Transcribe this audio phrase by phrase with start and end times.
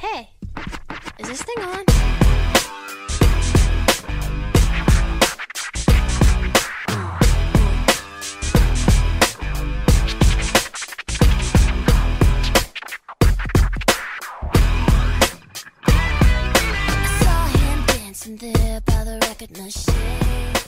[0.00, 0.30] Hey,
[1.18, 1.84] is this thing on?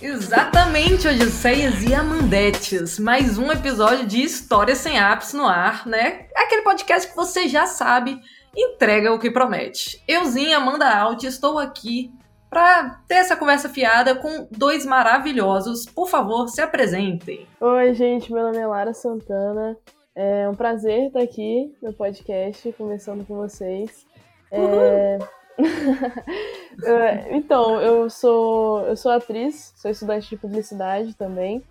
[0.02, 2.98] Exatamente, Odisseias e Amandetes.
[2.98, 6.26] Mais um episódio de História Sem Ápice no ar, né?
[6.36, 8.20] Aquele podcast que você já sabe,
[8.56, 10.02] entrega o que promete.
[10.06, 12.12] Euzinha, Amanda Alt, estou aqui
[12.50, 15.86] para ter essa conversa fiada com dois maravilhosos.
[15.86, 17.46] Por favor, se apresentem.
[17.58, 19.76] Oi, gente, meu nome é Lara Santana.
[20.14, 24.06] É um prazer estar aqui no podcast, conversando com vocês.
[24.50, 25.18] É...
[27.30, 31.62] Então, eu sou, eu sou atriz, sou estudante de publicidade também.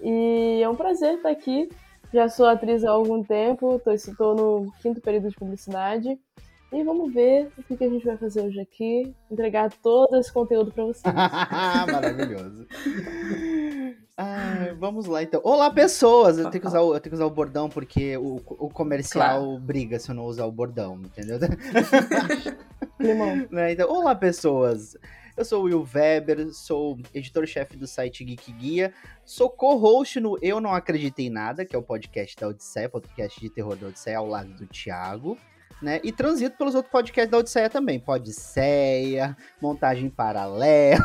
[0.00, 1.68] E é um prazer estar aqui.
[2.12, 6.18] Já sou atriz há algum tempo, estou no quinto período de publicidade.
[6.72, 9.14] E vamos ver o que, que a gente vai fazer hoje aqui.
[9.30, 11.14] Entregar todo esse conteúdo para vocês.
[11.14, 12.66] Maravilhoso.
[14.16, 15.40] Ai, vamos lá então.
[15.44, 16.38] Olá, pessoas!
[16.38, 19.58] Eu tenho que usar o, eu tenho que usar o bordão porque o, o comercial
[19.58, 21.38] briga se eu não usar o bordão, entendeu?
[22.98, 23.46] Limão.
[23.50, 24.96] Né, então, olá, pessoas!
[25.36, 30.62] Eu sou o Will Weber, sou editor-chefe do site Geek Guia, sou co-host no Eu
[30.62, 34.16] Não Acreditei em Nada, que é o podcast da Odisseia, podcast de terror da Odisseia,
[34.16, 35.36] ao lado do Thiago.
[35.82, 36.00] Né?
[36.02, 37.98] E transito pelos outros podcasts da Odisseia também.
[38.00, 41.04] Podisseia, Montagem Paralela.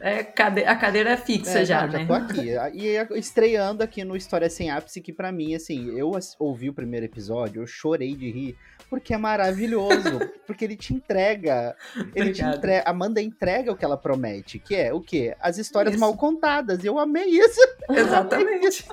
[0.00, 1.98] É, cade- a cadeira é fixa É, já, não, né?
[2.00, 2.50] já tô aqui.
[2.74, 7.06] E estreando aqui no História Sem Ápice, que pra mim, assim, eu ouvi o primeiro
[7.06, 8.56] episódio, eu chorei de rir,
[8.88, 10.20] porque é maravilhoso.
[10.46, 11.74] porque ele te entrega.
[12.14, 12.88] Ele te entrega.
[12.88, 15.36] Amanda entrega o que ela promete, que é o quê?
[15.40, 16.00] As histórias Isso.
[16.00, 16.84] mal contadas.
[16.84, 17.60] E eu amei isso.
[17.90, 18.84] Exatamente.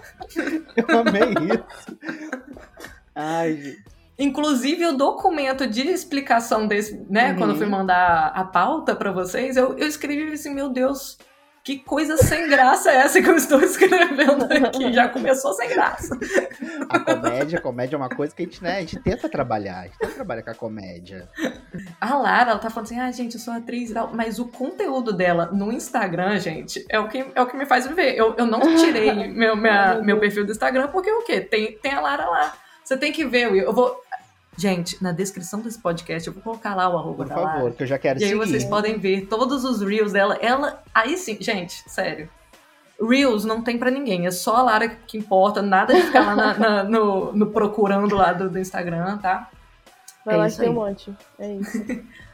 [0.75, 1.97] Eu amei isso.
[3.13, 3.94] Ai, gente.
[4.17, 7.37] Inclusive, o documento de explicação desse, né, Uhum.
[7.37, 11.17] quando eu fui mandar a pauta pra vocês, eu, eu escrevi assim, meu Deus,
[11.63, 14.93] que coisa sem graça é essa que eu estou escrevendo aqui?
[14.93, 16.15] Já começou sem graça.
[16.87, 19.79] A comédia, a comédia é uma coisa que a gente, né, a gente tenta trabalhar.
[19.79, 21.27] A gente tenta trabalhar com a comédia.
[21.99, 24.45] A Lara, ela tá falando assim, ah, gente, eu sou atriz e tal, mas o
[24.47, 28.15] conteúdo dela no Instagram, gente, é o que, é o que me faz viver.
[28.15, 31.41] Eu, eu não tirei meu, minha- meu perfil do Instagram porque o quê?
[31.41, 32.53] Tem, tem a Lara lá.
[32.83, 33.63] Você tem que ver, Will.
[33.63, 33.99] Eu vou...
[34.57, 37.53] Gente, na descrição desse podcast eu vou colocar lá o arroba Por da Lara.
[37.57, 38.39] favor, que eu já quero E aí seguir.
[38.39, 40.37] vocês podem ver todos os reels dela.
[40.41, 40.81] Ela.
[40.93, 42.29] Aí sim, gente, sério.
[43.01, 46.35] Reels não tem pra ninguém, é só a Lara que importa, nada de ficar lá
[46.35, 49.49] na- na- no, no procurando lá do, do Instagram, tá?
[50.25, 50.89] Vai É lá isso que tem um aí.
[50.89, 51.13] monte.
[51.37, 51.77] É isso.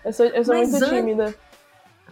[0.05, 1.35] Eu sou, eu sou muito an- tímida.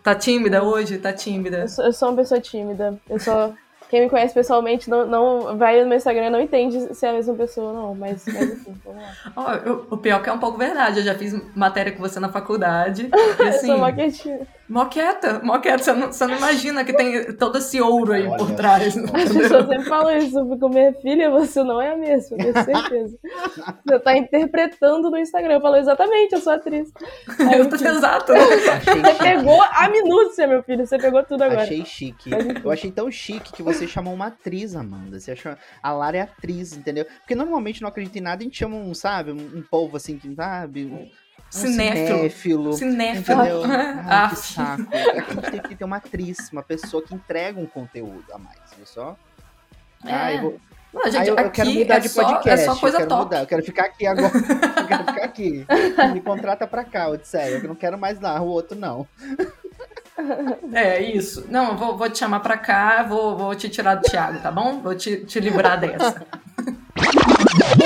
[0.04, 0.98] Tá tímida hoje?
[0.98, 1.58] Tá tímida.
[1.60, 3.00] Eu sou, eu sou uma pessoa tímida.
[3.08, 3.54] Eu sou.
[3.90, 7.10] Quem me conhece pessoalmente não, não vai no meu Instagram e não entende se é
[7.10, 7.96] a mesma pessoa ou não.
[7.96, 9.02] Mas, mas enfim, vamos
[9.36, 9.62] lá.
[9.66, 12.30] Eu- o pior que é um pouco verdade, eu já fiz matéria com você na
[12.30, 13.10] faculdade.
[13.12, 13.12] E
[13.42, 14.42] Eu assim, sou maquetinha.
[14.70, 15.84] mó quieta, mó quieta.
[15.84, 18.96] Você não, você não imagina que tem todo esse ouro aí Olha por trás.
[18.96, 20.38] As pessoas sempre falam isso.
[20.38, 23.18] Eu fico, minha filha, você não é a mesma, eu tenho certeza.
[23.86, 25.56] Você tá interpretando no Instagram.
[25.56, 26.92] Eu falo, exatamente, eu sou atriz.
[27.40, 28.32] Aí, Eu tô enfim, exato.
[28.34, 30.86] Você pegou a minúcia, meu filho.
[30.86, 31.64] Você pegou tudo agora.
[31.64, 32.30] Achei chique.
[32.64, 35.20] Eu achei tão chique que você chamou uma atriz, Amanda.
[35.20, 35.56] Você achou.
[35.82, 37.06] A Lara é atriz, entendeu?
[37.06, 40.18] Porque normalmente não acredita em nada, a gente chama um, sabe, um, um povo assim
[40.18, 40.86] que, sabe?
[40.86, 41.10] Um, um
[41.50, 42.18] Cinéfilo.
[42.18, 42.74] cinéfilo.
[42.74, 43.42] Cinéfilo.
[43.42, 43.64] Entendeu?
[43.66, 44.82] Ai, Ah, que saco.
[44.84, 48.38] Aqui a gente tem que ter uma atriz, uma pessoa que entrega um conteúdo a
[48.38, 49.18] mais, viu só?
[50.06, 50.14] É.
[50.14, 50.60] Ah, eu vou...
[50.94, 52.62] Não, Ah, gente, eu, eu aqui quero mudar é de só- podcast.
[52.62, 53.24] É só coisa eu quero top.
[53.24, 53.40] mudar.
[53.42, 54.32] Eu quero ficar aqui agora.
[54.80, 55.66] eu quero ficar aqui.
[56.14, 57.58] Me contrata pra cá, Odisseia.
[57.58, 59.08] Eu não quero mais lá, o outro não.
[60.74, 61.46] É, isso.
[61.50, 64.82] Não, vou, vou te chamar pra cá, vou, vou te tirar do Thiago, tá bom?
[64.82, 66.26] Vou te, te livrar dessa.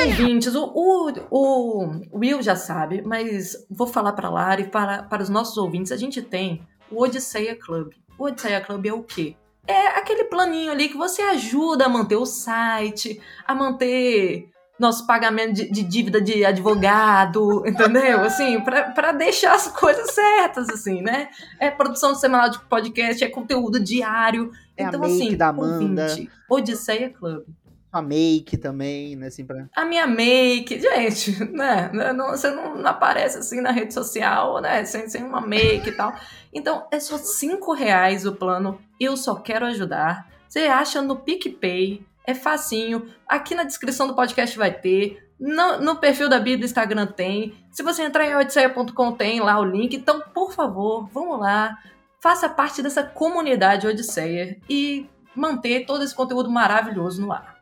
[0.05, 5.23] Ouvintes, o, o, o Will já sabe, mas vou falar pra Lara e para, para
[5.23, 6.61] os nossos ouvintes, a gente tem
[6.91, 7.93] o Odisseia Club.
[8.17, 9.35] O Odisseia Club é o quê?
[9.65, 14.49] É aquele planinho ali que você ajuda a manter o site, a manter
[14.79, 18.21] nosso pagamento de, de dívida de advogado, entendeu?
[18.21, 21.29] Assim, pra, pra deixar as coisas certas, assim, né?
[21.59, 24.51] É produção semanal de podcast, é conteúdo diário.
[24.75, 26.03] É a então, make assim, da Amanda.
[26.09, 27.43] ouvinte, Odisseia Club.
[27.91, 29.27] A make também, né?
[29.27, 29.67] Assim, pra...
[29.75, 31.91] A minha make, gente, né?
[32.11, 34.83] não- você não, não aparece assim na rede social, né?
[34.83, 36.11] Sem, sem uma make e tal.
[36.51, 38.79] Então, é só cinco reais o plano.
[38.99, 40.27] Eu só quero ajudar.
[40.49, 43.07] Você acha no PicPay, é facinho.
[43.27, 45.29] Aqui na descrição do podcast vai ter.
[45.39, 47.55] No, no perfil da Bíblia do Instagram tem.
[47.71, 49.95] Se você entrar em odisseia.com tem lá o link.
[49.95, 51.77] Então, por favor, vamos lá.
[52.21, 57.52] Faça parte dessa comunidade Odisseia e manter todo esse conteúdo maravilhoso no ar.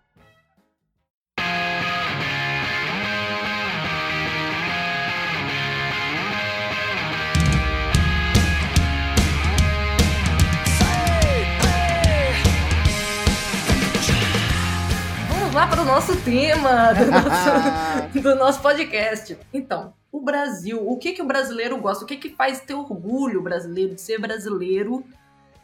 [15.54, 19.38] Lá para o nosso tema do nosso, do nosso podcast.
[19.54, 22.04] Então, o Brasil, o que, que o brasileiro gosta?
[22.04, 25.06] O que, que faz ter orgulho brasileiro de ser brasileiro?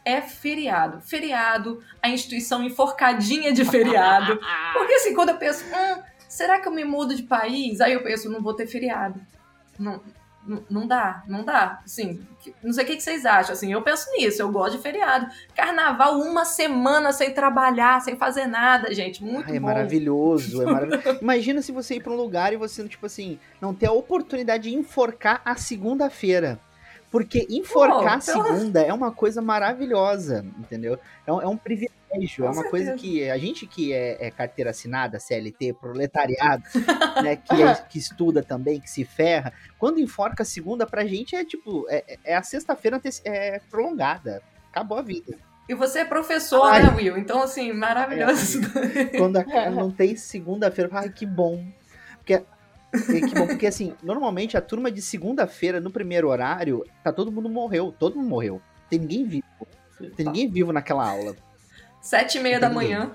[0.04, 1.00] É feriado.
[1.00, 4.38] Feriado, a instituição enforcadinha de feriado.
[4.74, 7.80] Porque assim, quando eu penso, hum, será que eu me mudo de país?
[7.80, 9.20] Aí eu penso, não vou ter feriado.
[9.78, 10.02] Não,
[10.48, 11.80] não, não dá, não dá.
[11.84, 12.20] Assim,
[12.62, 13.52] não sei o que, vocês acham.
[13.52, 15.26] Assim, eu penso nisso, eu gosto de feriado.
[15.54, 19.22] Carnaval, uma semana sem trabalhar, sem fazer nada, gente.
[19.22, 19.66] Muito é bom.
[19.66, 21.18] maravilhoso, é maravilhoso.
[21.22, 24.70] Imagina se você ir pra um lugar e você, tipo assim, não ter a oportunidade
[24.70, 26.58] de enforcar a segunda-feira.
[27.10, 30.98] Porque enforcar a segunda é uma coisa maravilhosa, entendeu?
[31.26, 32.96] É um, é um privilégio, Com é uma coisa certeza.
[33.02, 36.62] que a gente que é, é carteira assinada, CLT, proletariado,
[37.24, 41.34] né, que, é- que estuda também, que se ferra, quando enforca a segunda, pra gente
[41.34, 44.42] é tipo, é, é- é a sexta-feira é prolongada.
[44.70, 45.34] Acabou a vida.
[45.66, 46.82] E você é professor, Ai.
[46.82, 47.16] né, Will?
[47.18, 48.60] Então, assim, maravilhoso.
[49.16, 51.64] Quando a- não tem segunda-feira, ai, que bom.
[52.18, 52.42] Porque,
[52.92, 57.30] é, que bom, porque assim, normalmente a turma de segunda-feira, no primeiro horário, tá todo
[57.32, 57.94] mundo morreu.
[57.98, 58.60] Todo mundo morreu.
[58.88, 59.44] Tem ninguém vivo.
[60.16, 61.34] Tem ninguém vivo naquela aula.
[62.00, 63.10] Sete e meia da manhã.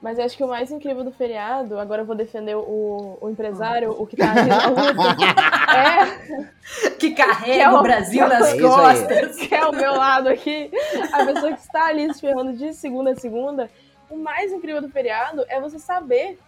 [0.00, 3.28] Mas eu acho que o mais incrível do feriado, agora eu vou defender o, o
[3.28, 4.92] empresário, o que tá ali na luta,
[6.86, 8.60] é, Que carrega Que é o- o Brasil É nas aí.
[8.60, 9.36] costas.
[9.36, 10.70] que é o meu lado aqui,
[11.12, 13.68] a pessoa que está ali se ferrando de segunda a segunda,
[14.08, 16.38] o mais incrível do feriado é você saber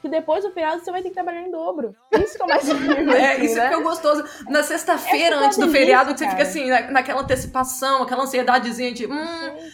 [0.00, 1.92] que depois do feriado você vai ter que trabalhar em dobro.
[2.12, 2.68] Isso que é o mais.
[3.18, 3.68] É, assim, isso né?
[3.68, 4.24] que é gostoso.
[4.48, 8.22] Na sexta-feira, é antes do delícia, feriado, que você fica assim, na- naquela antecipação, aquela
[8.22, 9.26] ansiedadezinha de, hum,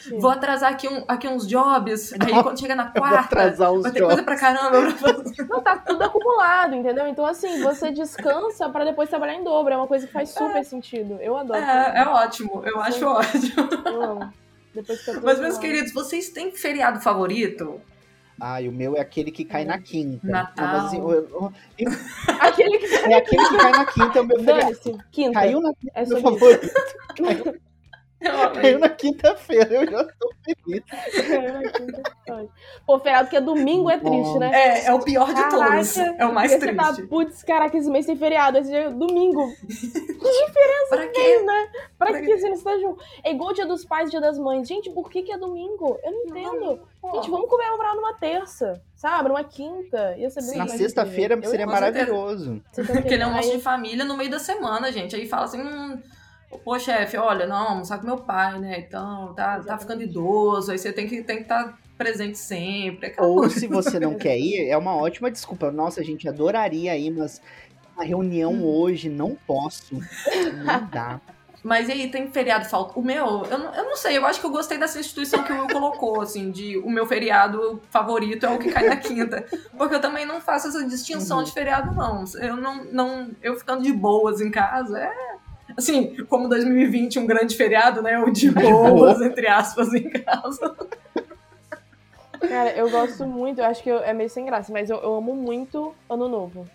[0.02, 2.12] Gente, vou atrasar aqui, um, aqui uns jobs.
[2.14, 4.14] Aí Não, quando chega na quarta, atrasar os vai ter jogos.
[4.14, 4.78] coisa pra caramba.
[5.48, 7.06] Não, tá tudo acumulado, entendeu?
[7.06, 9.74] Então, assim, você descansa pra depois trabalhar em dobro.
[9.74, 11.18] É uma coisa que faz super sentido.
[11.20, 11.60] Eu adoro.
[11.60, 13.04] É, é ótimo, eu acho Sim.
[13.04, 13.68] ótimo.
[13.86, 14.32] Eu amo.
[14.74, 15.60] Depois que eu tô Mas, meus acumulado.
[15.60, 17.80] queridos, vocês têm feriado favorito?
[18.40, 20.26] Ai, o meu é aquele que cai na quinta.
[20.26, 20.66] Natal.
[20.66, 21.90] Não, assim, eu- eu-
[22.40, 22.86] Aquele que.
[23.12, 25.04] é aquele que cai na quinta, é o meu quinta.
[25.32, 26.70] Caiu na quinta, É meu favorito.
[27.16, 27.60] Eu
[28.54, 30.82] Caiu na quinta-feira, eu já tô feliz.
[32.86, 34.50] Pô, feriado que é domingo é triste, né?
[34.52, 35.96] É, é o pior de Caraca, todos.
[35.96, 37.02] É o mais Porque você triste.
[37.02, 39.46] tá, putz, caraca, esse mês tem feriado, esse dia é domingo.
[40.88, 41.40] Pra quê?
[41.40, 41.68] né?
[41.98, 43.02] Pra Pra que você não está junto?
[43.22, 44.66] É igual o dia dos pais e dia das mães.
[44.68, 45.98] Gente, por que, que é domingo?
[46.04, 46.80] Eu não entendo.
[47.14, 49.28] Gente, vamos comemorar numa terça, sabe?
[49.28, 50.14] Numa quinta.
[50.16, 50.58] Ia ser bem.
[50.58, 52.62] Na sexta-feira seria Eu- maravilhoso.
[52.74, 55.14] Tá Aquele almoço Aí- de família no meio da semana, gente.
[55.16, 56.00] Aí fala assim, hum,
[56.64, 58.78] pô, chefe, olha, não, almoçar com meu pai, né?
[58.86, 63.14] Então, tá, tá ficando idoso, aí você tem que tem que estar presente sempre.
[63.18, 63.58] Ou coisa.
[63.60, 65.70] se você não quer ir, é uma ótima desculpa.
[65.70, 67.40] Nossa, a gente adoraria ir, mas
[67.96, 68.64] a reunião Hum.
[68.64, 69.94] hoje não posso.
[70.64, 71.20] Não dá.
[71.62, 72.98] Mas e aí, tem feriado falta?
[72.98, 75.50] O meu, eu não, eu não sei, eu acho que eu gostei dessa instituição que
[75.50, 79.46] o Will colocou, assim, de o meu feriado favorito é o que cai na quinta.
[79.78, 81.44] Porque eu também não faço essa distinção Uhum.
[81.44, 82.22] de feriado, não.
[82.38, 83.30] Eu não, não.
[83.42, 85.33] Eu ficando de boas em casa, é.
[85.76, 88.18] Assim, como 2020, um grande feriado, né?
[88.18, 90.76] O de boas, entre aspas, em casa.
[92.48, 95.14] Cara, eu gosto muito, eu acho que eu- é meio sem graça, mas eu, eu
[95.16, 96.66] amo muito Ano Novo.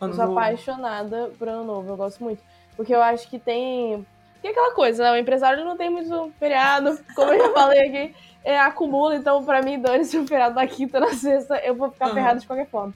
[0.00, 0.38] Eu Ano sou novo.
[0.38, 2.42] apaixonada por Ano Novo, eu gosto muito.
[2.76, 4.04] Porque eu acho que tem.
[4.40, 5.12] Tem aquela coisa, né?
[5.12, 9.62] O empresário não tem muito feriado, como eu já falei aqui, é, acumula, então pra
[9.62, 12.14] mim, dane-se o feriado da quinta na sexta, eu vou ficar Aham.
[12.14, 12.92] ferrada de qualquer forma.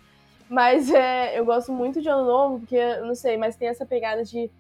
[0.49, 3.87] Mas é, eu gosto muito de Ano Novo, porque, eu não sei, mas tem essa
[3.87, 4.51] pegada de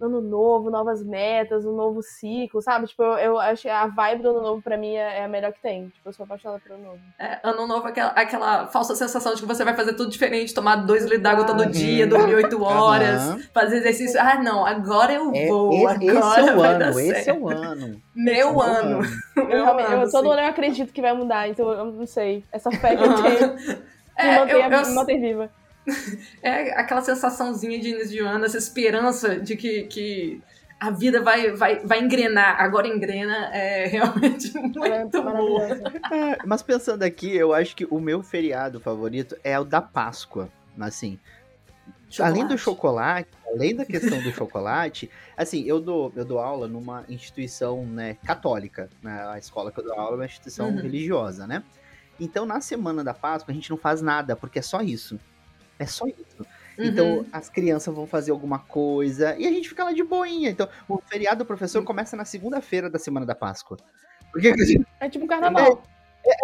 [0.00, 2.86] Ano Novo, novas metas, um novo ciclo, sabe?
[2.86, 5.28] Tipo, eu, eu acho que a vibe do Ano Novo pra mim é, é a
[5.28, 5.88] melhor que tem.
[5.88, 7.00] Tipo, eu sou apaixonada por Ano Novo.
[7.18, 10.76] É, ano novo, aquela, aquela falsa sensação de que você vai fazer tudo diferente, tomar
[10.76, 11.70] dois litros d'água todo Uhum.
[11.70, 13.38] dia, dormir oito horas, Aham.
[13.52, 14.20] fazer exercício.
[14.20, 17.48] Ah, não, agora eu É, vou, esse, agora esse é o ano, esse é o
[17.48, 18.02] ano.
[18.14, 19.00] Meu é o ano.
[19.36, 22.44] Eu, ano, eu, todo ano eu acredito que vai mudar, então eu não sei.
[22.52, 23.74] Essa fé que eu tenho me,
[24.16, 25.50] É, mantém, eu- eu- me mantém viva.
[26.42, 30.42] é aquela sensaçãozinha de início de ano, essa esperança de que, que
[30.78, 32.60] a vida vai, vai, vai engrenar.
[32.60, 35.64] Agora engrena é realmente muito é boa.
[36.12, 40.48] É, mas pensando aqui, eu acho que o meu feriado favorito é o da Páscoa.
[40.78, 41.18] Assim,
[42.20, 47.04] além do chocolate, além da questão do chocolate, assim, eu dou, eu dou aula numa
[47.08, 48.88] instituição né, católica.
[49.02, 49.26] Né?
[49.28, 50.76] A escola que eu dou aula é uma instituição Uhum.
[50.76, 51.64] religiosa, né?
[52.20, 55.18] Então, na semana da Páscoa, a gente não faz nada, porque é só isso.
[55.78, 56.46] É só isso.
[56.78, 57.26] Então, Uhum.
[57.32, 60.48] as crianças vão fazer alguma coisa e a gente fica lá de boinha.
[60.50, 63.76] Então, o feriado do professor começa na segunda-feira da semana da Páscoa.
[64.30, 64.52] Porque
[65.00, 65.82] É tipo um carnaval.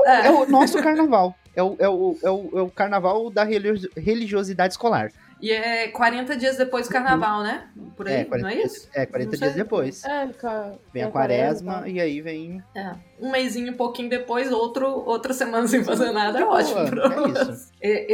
[0.06, 0.26] É.
[0.26, 1.34] é o nosso carnaval.
[1.54, 5.10] É o, é o, é o, é o carnaval da religi- religiosidade escolar.
[5.44, 7.68] E é 40 dias depois do carnaval, né?
[7.94, 8.88] Por aí, É, 40, não é dias, isso?
[8.94, 10.02] é, 40 Não dias depois.
[10.02, 11.88] É, ca- Vem a tem quaresma tá?
[11.88, 12.62] e aí vem.
[12.74, 12.92] É.
[13.20, 16.86] Um mêsinho, um pouquinho depois, outro, outra semana sem fazer nada, é ótimo.
[16.88, 17.48] pra é nós.
[17.48, 17.72] isso.
[17.78, 18.12] É,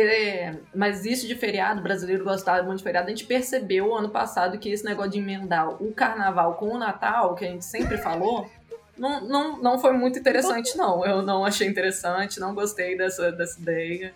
[0.48, 4.08] é, mas isso de feriado, o brasileiro gostava muito de feriado, a gente percebeu ano
[4.10, 7.96] passado que esse negócio de emendar o carnaval com o Natal, que a gente sempre
[7.96, 8.50] falou,
[8.98, 11.06] não, não, não foi muito interessante, não.
[11.06, 14.12] Eu não achei interessante, não gostei dessa, dessa ideia.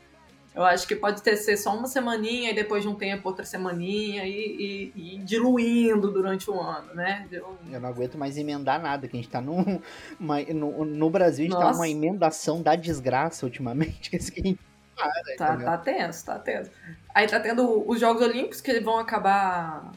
[0.55, 3.45] Eu acho que pode ter ser só uma semaninha e depois de um tempo outra
[3.45, 7.27] semaninha e, e, e diluindo durante o ano, né?
[7.33, 9.81] Eu- Eu não aguento mais emendar nada, que a gente tá num,
[10.21, 11.79] uma- no, no Brasil, a gente tá Nossa.
[11.79, 14.11] numa emendação da desgraça ultimamente.
[14.11, 14.59] que é que a gente
[14.95, 16.71] para, Tá, tá tenso, tá tenso.
[17.13, 19.91] Aí tá tendo os Jogos Olímpicos que vão acabar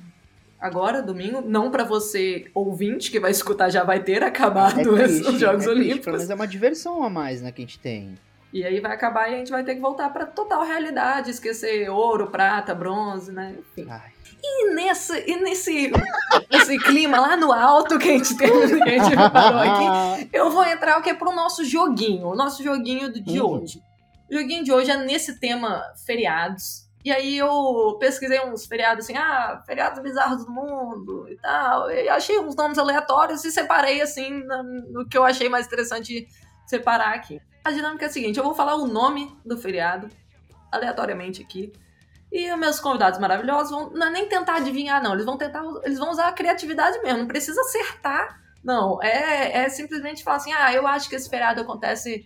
[0.59, 1.39] agora, domingo.
[1.39, 5.39] Não pra você, ouvinte, que vai escutar, já vai ter acabado É os- triste, os
[5.39, 6.05] Jogos é triste, Olímpicos.
[6.05, 8.17] Pelo menos é uma diversão a mais, né, que a gente tem.
[8.53, 11.89] E aí vai acabar e a gente vai ter que voltar pra total realidade, esquecer
[11.89, 13.55] ouro, prata, bronze, né?
[13.59, 13.87] Enfim.
[13.89, 14.11] Ai,
[14.41, 15.91] E, nessa, e nesse,
[16.49, 18.49] nesse clima lá no alto que a gente, tem,
[18.81, 22.35] que a gente preparou aqui, eu vou entrar o que é pro nosso joguinho, o
[22.35, 23.45] nosso joguinho de Hum.
[23.61, 23.81] hoje.
[24.31, 26.87] O joguinho de hoje é nesse tema feriados.
[27.05, 31.89] E aí eu pesquisei uns feriados assim, ah, feriados bizarros do mundo e tal.
[31.89, 36.27] E achei uns nomes aleatórios e separei assim na- no que eu achei mais interessante
[36.65, 37.39] separar aqui.
[37.67, 40.09] A dinâmica é a seguinte, eu vou falar o nome do feriado
[40.71, 41.73] aleatoriamente aqui.
[42.31, 45.11] E os meus convidados maravilhosos vão não é nem tentar adivinhar, não.
[45.13, 47.19] Eles vão tentar, eles vão usar a criatividade mesmo.
[47.19, 49.03] Não precisa acertar, não.
[49.03, 52.25] É, é simplesmente falar assim: ah, eu acho que esse feriado acontece,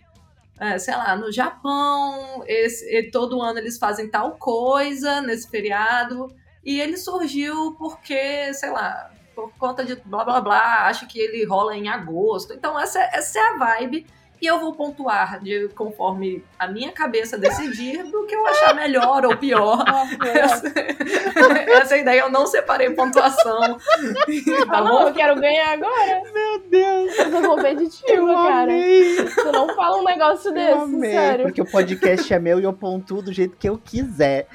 [0.60, 2.44] é, sei lá, no Japão.
[2.46, 6.28] Esse, todo ano eles fazem tal coisa nesse feriado.
[6.64, 10.86] E ele surgiu porque, sei lá, por conta de blá blá blá.
[10.86, 12.52] Acho que ele rola em agosto.
[12.52, 14.06] Então, essa, é- essa é a vibe.
[14.42, 19.24] E eu vou pontuar de, conforme a minha cabeça decidir do que eu achar melhor
[19.24, 19.84] ou pior.
[19.86, 20.72] Nossa, Essa,
[21.70, 23.78] essa ideia eu não separei pontuação.
[23.78, 25.08] Tá Ah, não, bom?
[25.08, 26.22] eu quero ganhar agora.
[26.34, 28.62] Meu Deus, Eu sou competitiva, eu cara.
[28.64, 31.12] amei, Tu não fala um negócio eu desse, amei.
[31.12, 31.44] sério.
[31.44, 34.48] Porque o podcast é meu e eu pontuo do jeito que eu quiser.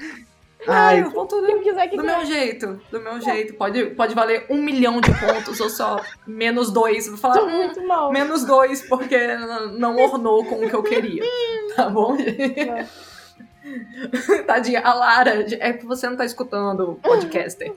[0.66, 2.80] Ai, eu pontuo Quem quiser que do meu jeito.
[2.90, 3.54] Do meu jeito.
[3.54, 7.08] Pode, pode valer um milhão de pontos ou só menos dois.
[7.08, 8.12] Vou falar hum, muito mal.
[8.12, 9.18] menos dois porque
[9.78, 11.22] não ornou com o que eu queria.
[11.76, 12.16] Tá bom?
[14.46, 17.72] Tadinha, a Lara, é que você não tá escutando o podcaster.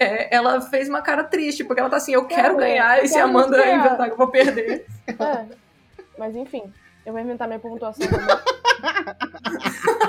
[0.00, 3.06] É, ela fez uma cara triste, porque ela tá assim, eu quero Quero, ganhar, e
[3.06, 3.78] se a Amanda ganhar.
[3.78, 4.86] inventar que eu vou perder.
[5.06, 5.44] É.
[6.18, 6.64] Mas enfim,
[7.06, 8.26] eu vou inventar minha pontuação também.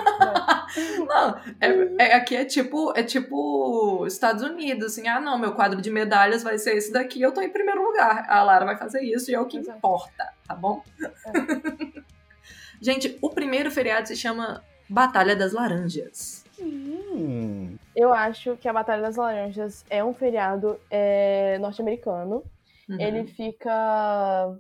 [1.08, 5.82] Não, é, é- aqui é tipo, é tipo Estados Unidos, assim, ah não, meu quadro
[5.82, 8.26] de medalhas vai ser esse daqui, eu tô em primeiro lugar.
[8.30, 9.78] A Lara vai fazer isso e é o que Exato.
[9.78, 10.84] importa, tá bom?
[12.82, 16.44] Gente, o primeiro feriado se chama Batalha das Laranjas.
[16.60, 22.44] hum, Eu acho que a Batalha das Laranjas é um feriado é, norte-americano.
[22.88, 23.00] Uhum.
[23.00, 24.56] Ele fica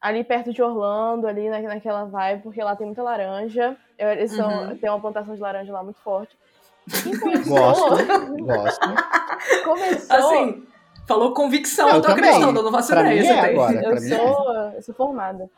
[0.00, 3.76] ali perto de Orlando, ali na, naquela vibe, porque lá tem muita laranja.
[3.98, 4.76] Eles são, Uhum.
[4.78, 6.36] tem uma plantação de laranja lá muito forte.
[7.20, 8.06] Começou, gosto,
[8.44, 8.80] gosto.
[9.64, 10.66] começou Assim,
[11.06, 12.24] falou convicção, Eu eu tô também.
[12.24, 13.32] acreditando, eu não faço Pra ideia.
[13.32, 13.82] é agora.
[13.84, 14.00] Eu é.
[14.00, 15.48] sou, eu sou formada.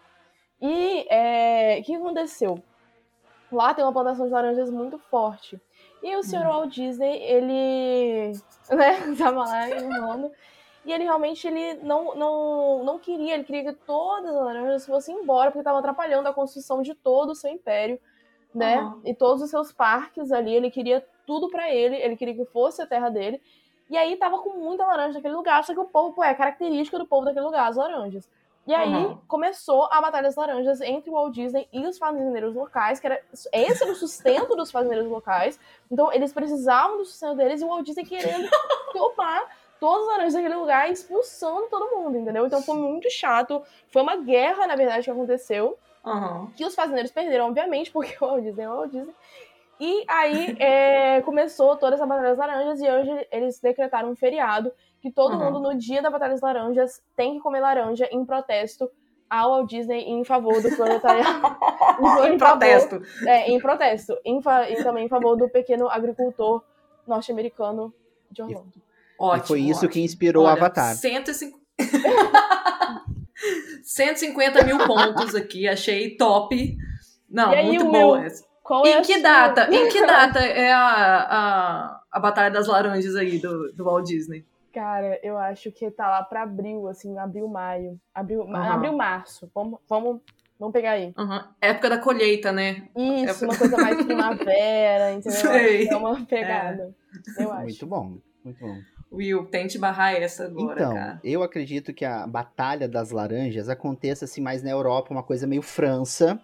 [0.61, 2.63] E é, o que aconteceu?
[3.51, 5.61] Lá tem uma plantação de laranjas muito forte.
[6.03, 6.49] E o senhor Hum.
[6.49, 8.33] Walt Disney, ele
[8.71, 10.31] né, tava lá em Orlando.
[10.85, 15.17] E ele realmente ele não, não, não queria, ele queria que todas as laranjas fossem
[15.17, 17.99] embora, porque estavam atrapalhando a construção de todo o seu império,
[18.55, 18.79] né?
[18.79, 19.01] Aham.
[19.05, 22.81] E todos os seus parques ali, ele queria tudo pra ele, ele queria que fosse
[22.81, 23.41] a terra dele.
[23.89, 26.99] E aí tava com muita laranja naquele lugar, só que o povo, pô, é característica
[26.99, 28.29] do povo daquele lugar, as laranjas.
[28.67, 29.19] E aí Uhum.
[29.29, 33.23] começou a Batalha das Laranjas entre o Walt Disney e os fazendeiros locais, que era
[33.53, 35.59] esse era o sustento dos fazendeiros locais.
[35.89, 38.49] Então eles precisavam do sustento deles e o Walt Disney querendo
[38.93, 39.45] tomar
[39.79, 42.45] todas as laranjas daquele lugar, expulsando todo mundo, entendeu?
[42.45, 43.63] Então foi muito chato.
[43.89, 46.51] Foi uma guerra, na verdade, que aconteceu Aham.
[46.57, 49.15] que os fazendeiros perderam, obviamente, porque o Walt Disney é o Walt Disney.
[49.81, 54.73] E aí é, começou toda essa Batalha das Laranjas e hoje eles decretaram um feriado
[55.03, 55.45] que todo Uhum.
[55.53, 58.91] mundo, no dia da Batalha das Laranjas, tem que comer laranja em protesto
[59.29, 61.43] ao Walt Disney em favor do planetariado.
[61.99, 63.03] Em Em favor- protesto.
[63.27, 64.17] É, em protesto.
[64.25, 66.63] Em fa- e também em favor do pequeno agricultor
[67.07, 67.93] norte-americano
[68.31, 68.73] de Orlando.
[69.19, 69.93] Ótimo, e foi isso ótimo.
[69.93, 70.95] que inspirou o Avatar.
[70.95, 71.57] 150...
[73.83, 76.77] 150 mil pontos aqui, achei top.
[77.29, 78.27] Não, aí, muito boa meu?
[78.27, 78.45] essa.
[78.63, 79.69] Qual é Em a que data?
[79.73, 84.45] Em que data é a, a, a Batalha das Laranjas aí do, do Walt Disney?
[84.73, 87.99] Cara, eu acho que tá lá pra abril, assim, abril, maio.
[88.15, 88.75] Abril, Aham.
[88.75, 89.51] abril março.
[89.55, 90.21] Vamos, vamos
[90.59, 91.13] Vamos pegar aí.
[91.17, 91.41] Uhum.
[91.61, 92.89] Época da colheita, né?
[92.97, 95.39] Isso, uma coisa mais primavera, entendeu?
[95.39, 95.89] Sei.
[95.89, 96.95] É uma pegada.
[97.39, 97.63] Eu acho.
[97.65, 98.77] Muito bom, muito bom.
[99.17, 101.21] Will, tente barrar essa agora, Então, cara.
[101.25, 105.63] eu acredito que a Batalha das Laranjas aconteça assim mais na Europa, uma coisa meio
[105.63, 106.39] França,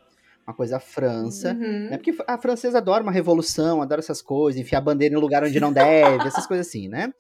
[0.47, 1.53] uma coisa França.
[1.53, 1.91] Uhum.
[1.91, 1.99] Né?
[1.99, 5.61] Porque a francesa adora uma revolução, adora essas coisas, enfiar a bandeira em lugar onde
[5.61, 7.13] não deve, essas coisas assim, né?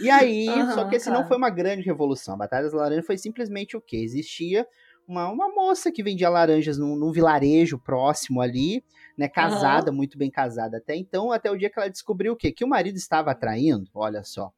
[0.00, 1.28] E aí, Aham, só que esse não claro.
[1.28, 2.34] foi uma grande revolução.
[2.34, 3.98] A Batalha das Laranjas foi simplesmente o quê?
[3.98, 4.66] Existia
[5.06, 8.84] uma, uma moça que vendia laranjas num, num vilarejo próximo ali,
[9.18, 9.28] né?
[9.28, 12.52] Casada, muito bem casada até então, até o dia que ela descobriu o quê?
[12.52, 14.52] Que o marido estava atraindo, olha só.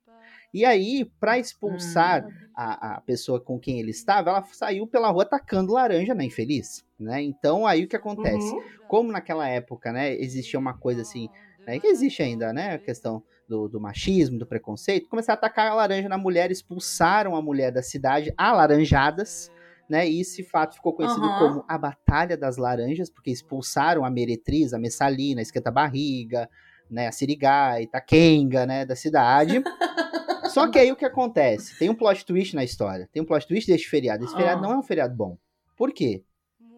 [0.52, 5.22] E aí, pra expulsar a, a pessoa com quem ele estava, ela saiu pela rua
[5.22, 7.22] atacando laranja na infeliz, né?
[7.22, 8.54] Então, aí o que acontece?
[8.54, 8.62] Uhum.
[8.86, 11.30] como naquela época, né, existia uma coisa assim,
[11.66, 15.70] né, que existe ainda, né, a questão do, do machismo, do preconceito, começaram a atacar
[15.70, 19.50] a laranja na mulher, expulsaram a mulher da cidade alaranjadas,
[19.88, 21.38] né, e esse fato ficou conhecido Aham.
[21.38, 26.48] como a Batalha das Laranjas, porque expulsaram a meretriz, a messalina, a esquenta-barriga,
[26.90, 29.62] né, a sirigaita, a kenga, né, da cidade.
[30.52, 31.78] Só que aí o que acontece?
[31.78, 34.24] Tem um plot twist na história, tem um plot twist deste feriado.
[34.24, 34.62] Esse feriado Ah.
[34.62, 35.36] não é um feriado bom.
[35.76, 36.22] Por quê?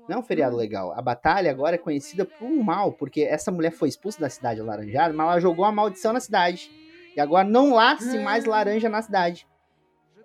[0.08, 0.92] Não é um feriado legal.
[0.92, 4.60] A batalha agora é conhecida por um mal, porque essa mulher foi expulsa da cidade
[4.60, 6.70] alaranjada, mas ela jogou uma maldição na cidade.
[7.16, 9.46] E agora não nasce mais laranja na cidade.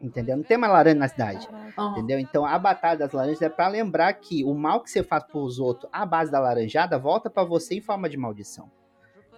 [0.02, 0.38] Entendeu?
[0.38, 1.48] Não tem mais laranja na cidade.
[1.78, 1.92] Uhum.
[1.92, 2.20] Entendeu?
[2.20, 5.60] Então a batalha das laranjas é pra lembrar que o mal que você faz pros
[5.60, 8.72] outros à base da laranjada volta pra você em forma de maldição.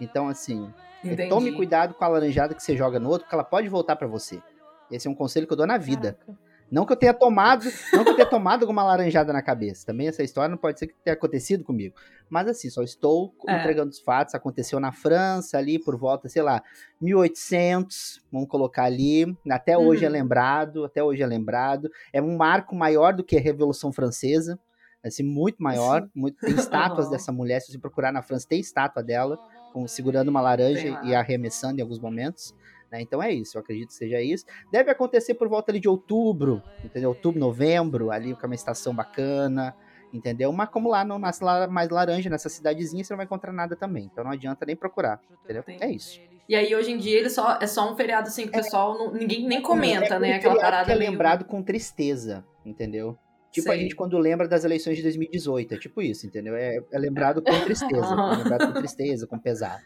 [0.00, 0.72] Então, assim,
[1.04, 1.28] Entendi.
[1.28, 4.06] tome cuidado com a laranjada que você joga no outro, porque ela pode voltar pra
[4.06, 4.42] você.
[4.90, 6.12] Esse é um conselho que eu dou na vida.
[6.18, 6.38] Caraca.
[6.70, 9.84] Não que eu tenha tomado, não que eu tenha tomado alguma laranjada na cabeça.
[9.84, 11.94] Também essa história não pode ser que tenha acontecido comigo.
[12.30, 13.58] Mas assim, só estou É.
[13.58, 14.34] entregando os fatos.
[14.34, 16.62] Aconteceu na França ali por volta, sei lá,
[17.00, 19.36] 1800, vamos colocar ali.
[19.50, 20.12] Até hoje é Uhum.
[20.14, 21.90] lembrado, até hoje é lembrado.
[22.12, 24.58] É um marco maior do que a Revolução Francesa.
[25.04, 26.08] Assim, muito maior.
[26.14, 27.12] Muito, tem estátuas Uhum.
[27.18, 27.60] dessa mulher.
[27.60, 29.36] Se você procurar na França, tem estátua dela,
[29.72, 32.54] com, segurando uma laranja e arremessando em alguns momentos.
[32.90, 33.00] né?
[33.00, 34.44] Então é isso, eu acredito que seja isso.
[34.70, 37.08] Deve acontecer por volta ali de outubro, entendeu?
[37.10, 39.74] Outubro, novembro, ali com uma estação bacana,
[40.12, 40.52] entendeu?
[40.52, 44.04] Mas como lá não nasce mais laranja nessa cidadezinha, você não vai encontrar nada também.
[44.12, 45.64] Então não adianta nem procurar, entendeu?
[45.80, 46.20] É isso.
[46.48, 48.98] E aí, hoje em dia, ele só, é só um feriado assim que o pessoal
[48.98, 50.34] não- ninguém nem comenta, é né?
[50.34, 50.92] Aquela parada.
[50.92, 53.16] é meio- lembrado com tristeza, entendeu?
[53.52, 56.56] Tipo a gente quando lembra das eleições de 2018, é tipo isso, entendeu?
[56.56, 59.82] É, é lembrado com tristeza, é lembrado com tristeza, com pesar.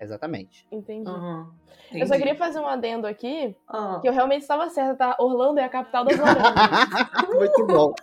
[0.00, 0.64] Exatamente.
[0.70, 1.08] Entendi.
[1.10, 1.46] Uhum.
[1.90, 2.18] Eu só Entendi.
[2.18, 3.98] queria fazer um adendo aqui, Ah.
[4.00, 5.16] que eu realmente estava certa, tá?
[5.18, 6.44] Orlando é a capital das laranjas.
[7.34, 7.94] Muito bom.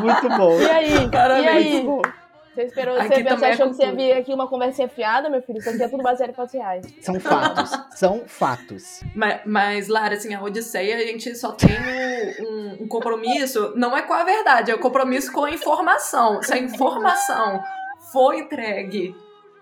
[0.00, 0.60] Muito bom.
[0.60, 1.10] E aí?
[1.10, 1.44] Parabéns.
[1.46, 2.21] E aí?
[2.54, 4.88] Você esperou, Aqui você, você também é achou que você ia vir aqui uma conversinha
[4.88, 5.58] fiada, meu filho?
[5.58, 6.84] Isso aqui é tudo baseado em fatos reais.
[7.00, 7.70] São fatos.
[7.94, 9.00] São fatos.
[9.14, 13.96] Mas, mas, Lara, assim, a Odisseia, a gente só tem um, um- um compromisso, não
[13.96, 16.42] é com a verdade, é o compromisso com a informação.
[16.42, 17.62] Se a informação
[18.12, 19.14] for entregue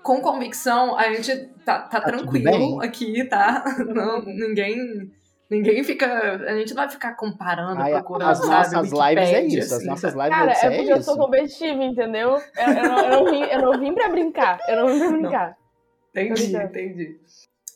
[0.03, 3.63] com convicção, a gente tá, tá, Tá tranquilo aqui, tá?
[3.87, 4.77] Não, ninguém.
[5.51, 6.07] Ninguém fica.
[6.47, 8.51] A gente não vai ficar comparando, Ai, procurando, as sabe?
[8.77, 9.59] nossas lives é isso.
[9.59, 10.23] As assim, nossas sabe?
[10.25, 11.05] lives Cara, é é porque eu isso.
[11.11, 12.31] sou competitiva, entendeu?
[12.57, 14.59] Eu, eu não, eu, não vim, eu não vim pra brincar.
[14.69, 15.57] Eu não vim pra brincar.
[16.15, 16.65] Entendi, Tô brincando.
[16.79, 17.17] entendi.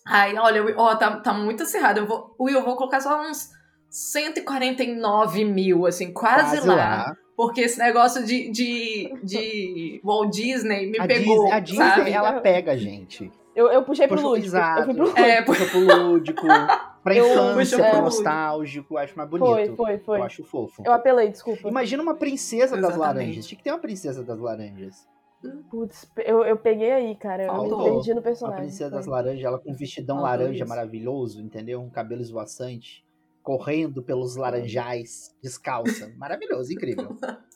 [0.06, 2.00] Ai, olha, ó, tá, tá muito acirrado.
[2.00, 3.50] Eu vou, Will, eu vou colocar só uns
[3.90, 6.74] 149 mil, assim, quase, Quase lá.
[6.74, 7.16] lá.
[7.36, 12.10] Porque esse negócio de, de, de Walt Disney me A pegou, Disney, a Disney, sabe?
[12.12, 13.32] ela pega a gente.
[13.54, 14.46] Eu, eu puxei pro Puxa- lúdico.
[14.48, 14.80] Exato.
[14.80, 16.42] Eu fui pro É, Puxa pro lúdico,
[17.04, 18.96] pra Eu- infância, pro nostálgico.
[18.98, 19.46] Acho mais bonito.
[19.46, 20.18] Foi, foi, foi.
[20.20, 20.82] Eu acho fofo.
[20.84, 21.68] Eu apelei, desculpa.
[21.68, 23.00] Imagina uma princesa das Exatamente.
[23.26, 23.46] laranjas.
[23.46, 25.06] Tinha que ter uma princesa das laranjas.
[25.70, 27.42] Putz, eu, eu peguei aí, cara.
[27.44, 27.78] Eu Faltou.
[27.84, 28.60] me perdi no Uma personagem.
[28.62, 30.68] princesa das laranjas, ela com um vestidão Faltou laranja isso.
[30.68, 31.82] maravilhoso, entendeu?
[31.82, 33.04] Um cabelo esvoaçante.
[33.42, 36.10] Correndo pelos laranjais, descalça.
[36.16, 37.14] Maravilhoso, incrível.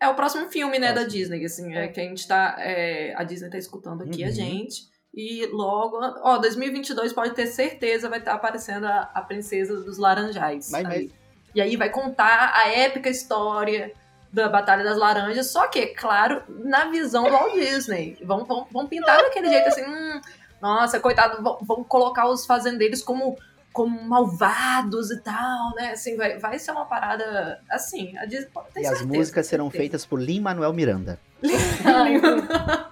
[0.00, 1.04] É o próximo filme, né, da.
[1.04, 1.88] Disney, assim, é É.
[1.88, 4.32] que a gente tá, é, a Disney tá escutando aqui a Uhum.
[4.34, 4.82] gente,
[5.16, 10.70] e logo, ó, 2022 pode ter certeza vai estar aparecendo a, a Princesa dos Laranjais.
[10.70, 10.98] Vai aí.
[11.04, 11.12] mesmo.
[11.54, 13.92] E aí vai contar a épica história
[14.32, 18.18] da Batalha das Laranjas, só que, claro, na visão do Walt Disney.
[18.24, 20.20] Vão, vão, vão pintar daquele jeito assim, hum,
[20.60, 23.38] nossa, coitado, vão, vão colocar os fazendeiros como,
[23.72, 25.92] como malvados e tal, né?
[25.92, 28.18] Assim, vai, vai ser uma parada assim.
[28.18, 31.20] A Disney pode ter E as certeza, músicas serão feitas por Lin-Manuel Miranda.
[31.84, 32.20] Ai,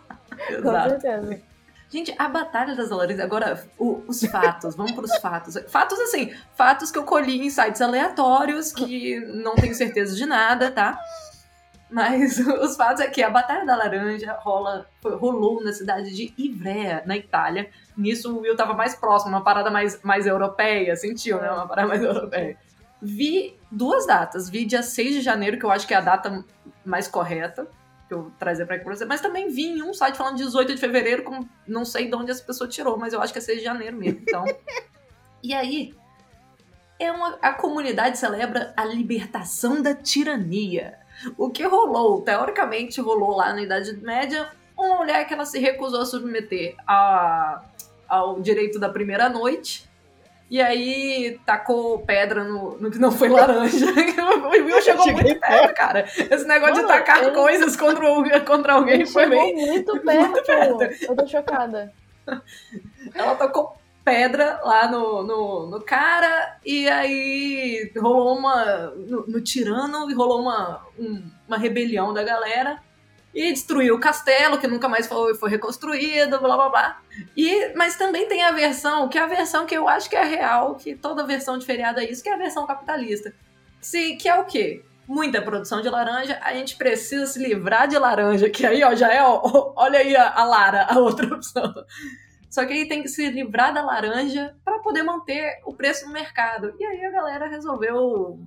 [0.63, 0.91] Com Exato.
[0.91, 1.52] certeza.
[1.93, 5.57] Gente, a Batalha das Laranjas, agora, o- os fatos, vamos pros fatos.
[5.69, 10.71] Fatos, assim, fatos que eu colhi em sites aleatórios, que não tenho certeza de nada,
[10.71, 10.99] tá?
[11.91, 17.03] Mas os fatos é que a Batalha da Laranja rola, rolou na cidade de Ivrea,
[17.05, 17.69] na Itália.
[17.95, 21.51] Nisso o Will tava mais próximo, uma parada mais, mais europeia, sentiu, né?
[21.51, 22.57] Uma parada mais europeia.
[23.03, 24.49] Vi duas datas.
[24.49, 26.43] Vi dia 6 de janeiro, que eu acho que é a data
[26.83, 27.67] mais correta.
[28.13, 29.07] Que eu trazer pra você.
[29.07, 32.45] Mas também vi um site falando 18 de fevereiro, com, não sei de onde essa
[32.45, 34.21] pessoa tirou, mas eu acho que é 6 de janeiro mesmo.
[34.21, 34.45] Então.
[35.43, 35.95] e aí,
[36.99, 40.99] é uma, a comunidade celebra a libertação da tirania.
[41.39, 46.03] O que rolou, teoricamente rolou lá na Idade Média, uma mulher que ela se recusou
[46.03, 47.65] a submeter a,
[48.09, 49.89] ao direito da primeira noite.
[50.53, 53.87] E aí tacou pedra no, no que não foi laranja.
[53.89, 56.01] o Will chegou muito perto, cara.
[56.05, 59.55] Esse negócio de Mano, tacar ele- coisas contra, o- contra alguém Ele foi bem.
[59.57, 60.43] muito perto.
[60.45, 61.05] perto.
[61.09, 61.91] Eu tô chocada.
[63.15, 68.93] Ela tocou pedra lá no, no, no cara, e aí rolou uma.
[68.95, 72.79] No, no tirano, e rolou uma, um- uma rebelião da galera.
[73.35, 77.01] E destruiu o castelo, que nunca mais foi, foi reconstruído, blá blá blá.
[77.37, 80.25] E, mas também tem a versão, que é a versão que eu acho que é
[80.25, 83.35] real, que toda versão de feriado é isso, que é a versão capitalista.
[83.81, 84.85] Se, que é o quê?
[85.09, 89.13] Muita produção de laranja, a gente precisa se livrar de laranja, que aí, ó, já
[89.13, 91.73] é, ó, olha aí a, a Lara, a outra opção.
[92.53, 96.13] Só que aí tem que se livrar da laranja para poder manter o preço no
[96.13, 96.75] mercado.
[96.79, 98.39] E aí a galera resolveu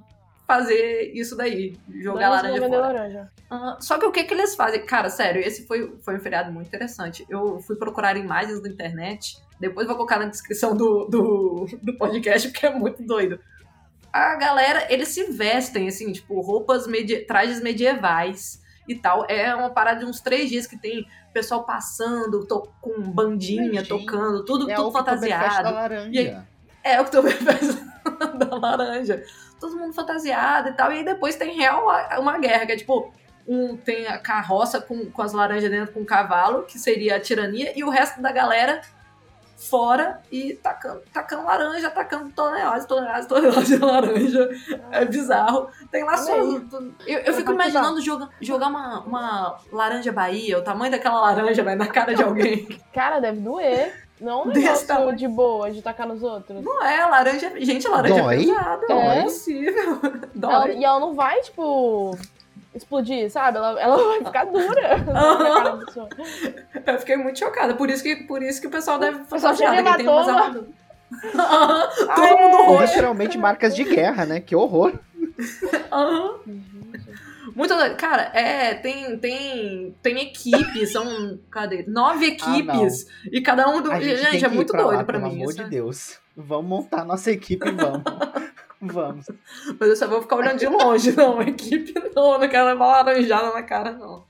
[0.47, 2.81] fazer isso daí, jogar Dane-se, laranja fora.
[2.81, 3.31] laranja.
[3.79, 4.85] Só que o que que eles fazem?
[4.85, 7.25] Cara, sério, esse foi, foi um feriado muito interessante.
[7.29, 12.49] Eu fui procurar imagens na internet, depois vou colocar na descrição do, do, do podcast,
[12.49, 13.39] porque é muito doido.
[14.13, 19.25] A galera, eles se vestem, assim, tipo, roupas, medi trajes medievais e tal.
[19.27, 24.45] É uma parada de uns três dias que tem pessoal passando, to com bandinha, tocando,
[24.45, 25.75] tudo, É tudo o Oktoberfest da fantasiado.
[25.75, 26.19] laranja.
[26.19, 26.37] Aí-
[26.83, 27.23] É, o que tu
[28.37, 29.23] da laranja.
[29.59, 30.91] Todo mundo fantasiado e tal.
[30.91, 31.85] E aí depois tem real
[32.19, 33.11] uma guerra, que é tipo,
[33.47, 37.19] um, tem a carroça com, com as laranjas dentro com o cavalo, que seria a
[37.19, 38.81] tirania, e o resto da galera
[39.57, 44.49] fora e tacando, tacando laranja, tacando toneladas, toneladas, toneladas de laranja.
[44.91, 45.69] É bizarro.
[45.91, 46.35] Tem lá só.
[46.35, 51.75] Eu, eu fico imaginando jogar, jogar uma, uma laranja Bahia, o tamanho daquela laranja, vai
[51.75, 52.67] na cara de alguém.
[52.93, 54.04] Cara, deve doer.
[54.25, 56.63] Não um Desse negócio de boa, de tacar nos outros.
[56.63, 57.51] Não é, laranja.
[57.59, 58.35] Gente, laranja Dói?
[58.35, 58.81] é pesado.
[58.87, 58.95] Dói?
[58.97, 59.99] Não é possível.
[60.33, 60.51] Dói.
[60.51, 62.17] Ela- e ela não vai, tipo,
[62.73, 63.59] explodir, sabe?
[63.59, 64.97] Ela, ela vai ficar dura.
[65.85, 66.09] Pessoa.
[66.87, 67.75] Eu fiquei muito chocada.
[67.75, 70.05] Por isso que, por isso que o pessoal deve fantasiado, tinha que tem
[72.15, 72.85] Todo mundo roxo.
[72.87, 74.39] Literalmente marcas de guerra, né?
[74.39, 74.93] Que horror.
[75.91, 76.35] Aham.
[77.55, 77.73] Muito.
[77.97, 81.85] Cara, é, tem, tem, tem equipe, são, cadê?
[81.87, 83.07] Nove equipes.
[83.31, 83.91] e cada um do.
[83.91, 85.37] A Gente, gente, é muito pra doido lá, pra pelo mim.
[85.37, 85.69] amor isso, de né?
[85.69, 86.19] Deus.
[86.35, 88.03] Vamos montar nossa equipe e vamos.
[88.81, 89.25] vamos.
[89.79, 91.41] Mas eu só vou ficar olhando de longe, não.
[91.43, 94.25] Equipe não, não quero levar laranjada na cara, não.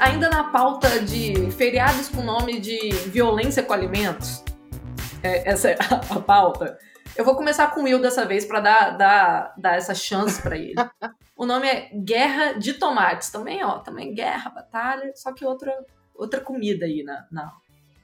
[0.00, 4.44] Ainda na pauta de feriados com nome de violência com alimentos,
[5.22, 6.78] é, essa é a, a pauta.
[7.16, 10.56] Eu vou começar com o Will dessa vez pra dar, dar, dar essa chance pra
[10.56, 10.74] ele.
[11.36, 13.30] O nome é Guerra de Tomates.
[13.30, 15.72] Também, ó, também guerra, batalha, só que outra,
[16.14, 17.52] outra comida aí na, na,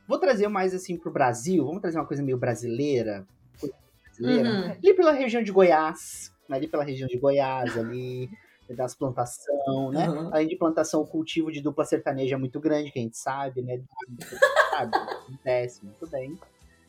[0.07, 1.65] Vou trazer mais assim pro Brasil.
[1.65, 3.27] Vamos trazer uma coisa meio brasileira.
[3.59, 4.49] coisa brasileira.
[4.49, 4.71] Uhum.
[4.71, 6.33] Ali pela região de Goiás.
[6.51, 8.29] Ali pela região de Goiás, ali
[8.71, 10.09] das plantação, né?
[10.09, 10.29] Uhum.
[10.33, 13.61] Além de plantação, o cultivo de dupla sertaneja é muito grande, que a gente sabe,
[13.63, 13.81] né?
[14.71, 14.91] Sabe?
[15.27, 16.39] Acontece muito bem.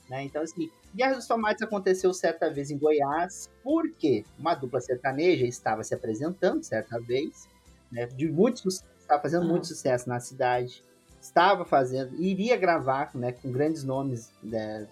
[0.09, 0.23] Né?
[0.23, 5.83] Então, assim, Guerra dos Tomates aconteceu certa vez em Goiás, porque uma dupla sertaneja estava
[5.83, 7.47] se apresentando certa vez,
[7.91, 8.05] né?
[8.05, 9.49] De muito sucesso, estava fazendo Ah.
[9.49, 10.83] muito sucesso na cidade,
[11.19, 14.85] estava fazendo, iria gravar né, com grandes nomes da,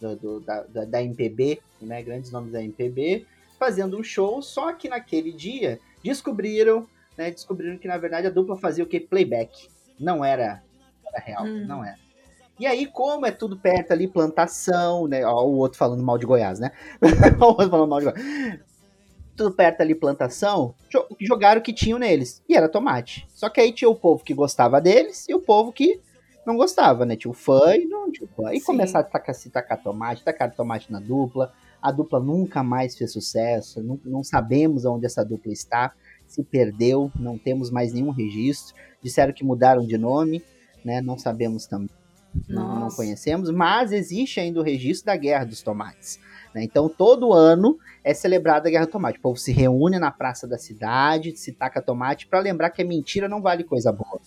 [0.00, 2.00] do- do- da, da, da MPB, né?
[2.02, 3.26] Grandes nomes da MPB,
[3.58, 6.86] fazendo um show, só que naquele dia descobriram,
[7.16, 7.30] né?
[7.30, 9.00] Descobriram que na verdade a dupla fazia o que?
[9.00, 9.68] Playback.
[9.98, 10.62] Não era,
[11.06, 11.64] era real, Hum.
[11.66, 11.96] não era.
[12.58, 15.24] E aí, como é tudo perto ali, plantação, né?
[15.24, 16.72] Ó, o outro falando mal de Goiás, né?
[17.40, 18.60] o outro falando mal de Goiás.
[19.36, 22.42] Tudo perto ali, plantação, jo- jogaram o que tinham neles.
[22.46, 23.26] E era tomate.
[23.30, 25.98] Só que aí tinha o povo que gostava deles e o povo que
[26.46, 27.16] não gostava, né?
[27.16, 28.50] Tinha o fã e não tinha o fã.
[28.50, 28.60] Sim.
[28.60, 31.54] começaram a tacar, se tacar tomate, tacar tomate na dupla.
[31.82, 33.82] A dupla nunca mais fez sucesso.
[33.82, 35.92] Não, não sabemos onde essa dupla está.
[36.26, 38.74] Se perdeu, não temos mais nenhum registro.
[39.02, 40.42] Disseram que mudaram de nome,
[40.84, 41.00] né?
[41.00, 41.90] Não sabemos também.
[42.48, 46.20] Não, não conhecemos, mas existe ainda o registro da Guerra dos Tomates.
[46.54, 46.62] né?
[46.62, 49.18] Então, todo ano é celebrada a Guerra do Tomate.
[49.18, 52.84] O povo se reúne na praça da cidade, se taca tomate, para lembrar que a
[52.84, 54.20] mentira não vale coisa boa.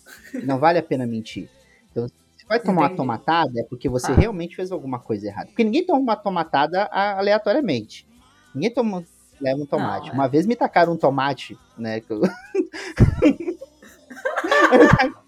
[0.43, 1.49] Não vale a pena mentir.
[1.91, 2.07] Então,
[2.43, 2.97] Você vai tomar uma Entendi.
[2.97, 4.13] tomatada é porque você Tá.
[4.13, 5.47] realmente fez alguma coisa errada.
[5.47, 8.06] Porque ninguém toma uma tomatada aleatoriamente.
[8.53, 9.03] Ninguém toma,
[9.41, 10.08] leva um tomate.
[10.08, 10.15] Não, é.
[10.15, 11.99] Uma vez me tacaram um tomate, né?
[12.01, 12.21] que eu-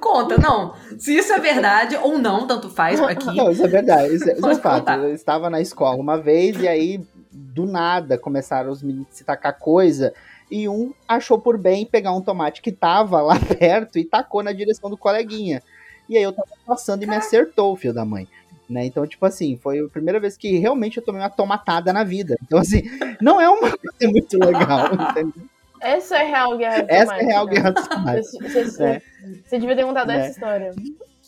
[0.00, 0.74] Conta, não.
[0.98, 3.26] Se isso é verdade ou não, tanto faz aqui.
[3.34, 4.14] Não, isso é verdade.
[4.14, 4.80] Isso, é- isso é fato.
[4.80, 4.98] contar.
[4.98, 7.02] Eu estava na escola uma vez e aí,
[7.32, 10.12] do nada, começaram os meninos a se tacar coisa.
[10.50, 14.52] E um achou por bem pegar um tomate que tava lá perto e tacou na
[14.52, 15.62] direção do coleguinha.
[16.10, 18.26] E aí eu tava passando e me acertou, o filho da mãe.
[18.68, 18.84] Né?
[18.84, 22.36] Então, tipo assim, foi a primeira vez que realmente eu tomei uma tomatada na vida.
[22.42, 22.82] Então, assim,
[23.20, 23.78] não é uma coisa
[24.12, 25.32] muito legal, entendeu?
[25.80, 27.54] Essa é real guerra de Essa é real cara.
[27.56, 28.30] guerra dos tomates.
[28.32, 29.02] Você, você- É.
[29.46, 30.18] você devia ter contado É.
[30.18, 30.74] essa história.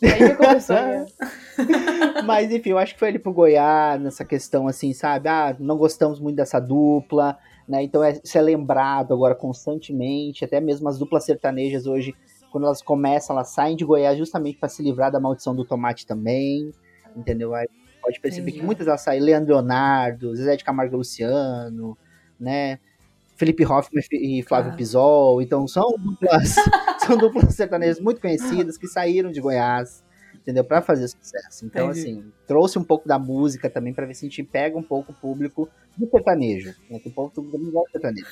[0.02, 1.06] Aí que começou, né?
[2.26, 5.28] Mas enfim, eu acho que foi ele pro Goiás nessa questão assim, sabe?
[5.28, 7.82] Ah, não gostamos muito dessa dupla, né?
[7.82, 12.14] Então é, isso é lembrado agora constantemente, até mesmo as duplas sertanejas hoje,
[12.52, 16.06] quando elas começam, elas saem de Goiás justamente para se livrar da maldição do tomate
[16.06, 16.70] também,
[17.16, 17.54] entendeu?
[17.54, 17.66] Aí
[18.00, 18.60] pode perceber Entendi.
[18.60, 21.96] que muitas elas saem, Leandro Leonardo, Zezé de Camargo Luciano,
[22.38, 22.78] né?
[23.36, 24.76] Felipe Hoffmann e Flávio Ah.
[24.76, 26.54] Pisol, então são duplas,
[27.04, 30.62] são duplas sertanejas muito conhecidas que saíram de Goiás, entendeu?
[30.62, 31.64] Pra fazer sucesso.
[31.64, 32.00] Então, Entendi.
[32.00, 35.10] assim, trouxe um pouco da música também pra ver se a gente pega um pouco
[35.12, 36.74] o público do sertanejo.
[36.88, 36.98] Né?
[37.00, 38.26] Que o povo mundo gosta de sertanejo.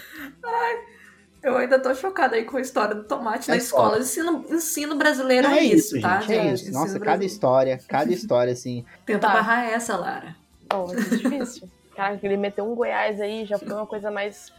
[1.42, 3.98] Eu ainda tô chocada aí com a história do tomate Na na escola.
[3.98, 4.32] escola.
[4.32, 6.72] Ensino, ensino brasileiro Não é, isso, tá, gente, é isso.
[6.72, 7.32] Nossa, cada brasileiro.
[7.32, 8.84] história, cada história, assim.
[9.06, 9.32] Tenta Tá.
[9.34, 10.36] barrar essa, Lara.
[10.68, 11.68] Bom, ser difícil.
[11.96, 14.52] Cara, ele meteu um Goiás aí, já foi uma coisa mais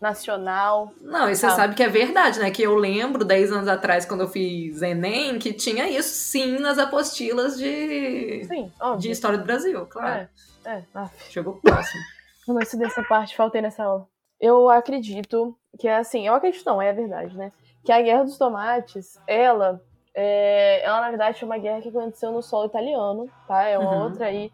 [0.00, 0.92] nacional.
[1.00, 1.56] Não, e você Tá.
[1.56, 2.50] sabe que é verdade, né?
[2.50, 6.78] Que eu lembro, 10 anos atrás, quando eu fiz Enem, que tinha isso sim nas
[6.78, 9.00] apostilas de, Sim, óbvio.
[9.00, 10.28] de História do Brasil, claro.
[10.64, 10.82] É, é.
[11.30, 12.00] Chegou próximo.
[12.46, 14.06] eu não estudei essa parte, faltei nessa aula.
[14.40, 17.52] Eu acredito que é assim, eu acredito não, é verdade, né?
[17.84, 19.80] Que a Guerra dos Tomates, ela,
[20.14, 23.62] é, ela na verdade foi uma guerra que aconteceu no solo italiano, tá?
[23.64, 24.02] É uma Uhum.
[24.04, 24.50] outra aí.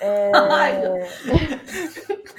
[0.00, 0.32] É,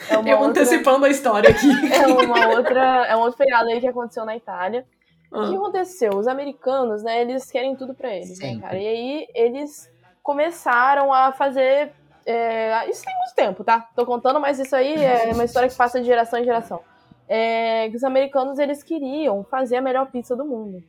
[0.10, 1.70] é uma eu outra, antecipando a história aqui.
[1.94, 4.86] é uma outra, é um outro feriado aí que aconteceu na Itália.
[5.32, 6.18] O que Ah, aconteceu?
[6.18, 8.78] Os americanos, né, eles querem tudo pra eles, né, cara?
[8.78, 9.88] E aí eles
[10.24, 11.94] começaram a fazer.
[12.32, 13.90] É, isso tem muito tempo, tá?
[13.96, 16.80] Tô contando, mas isso aí é uma história que passa de geração em geração.
[17.28, 20.84] É, que os americanos eles queriam fazer a melhor pizza do mundo.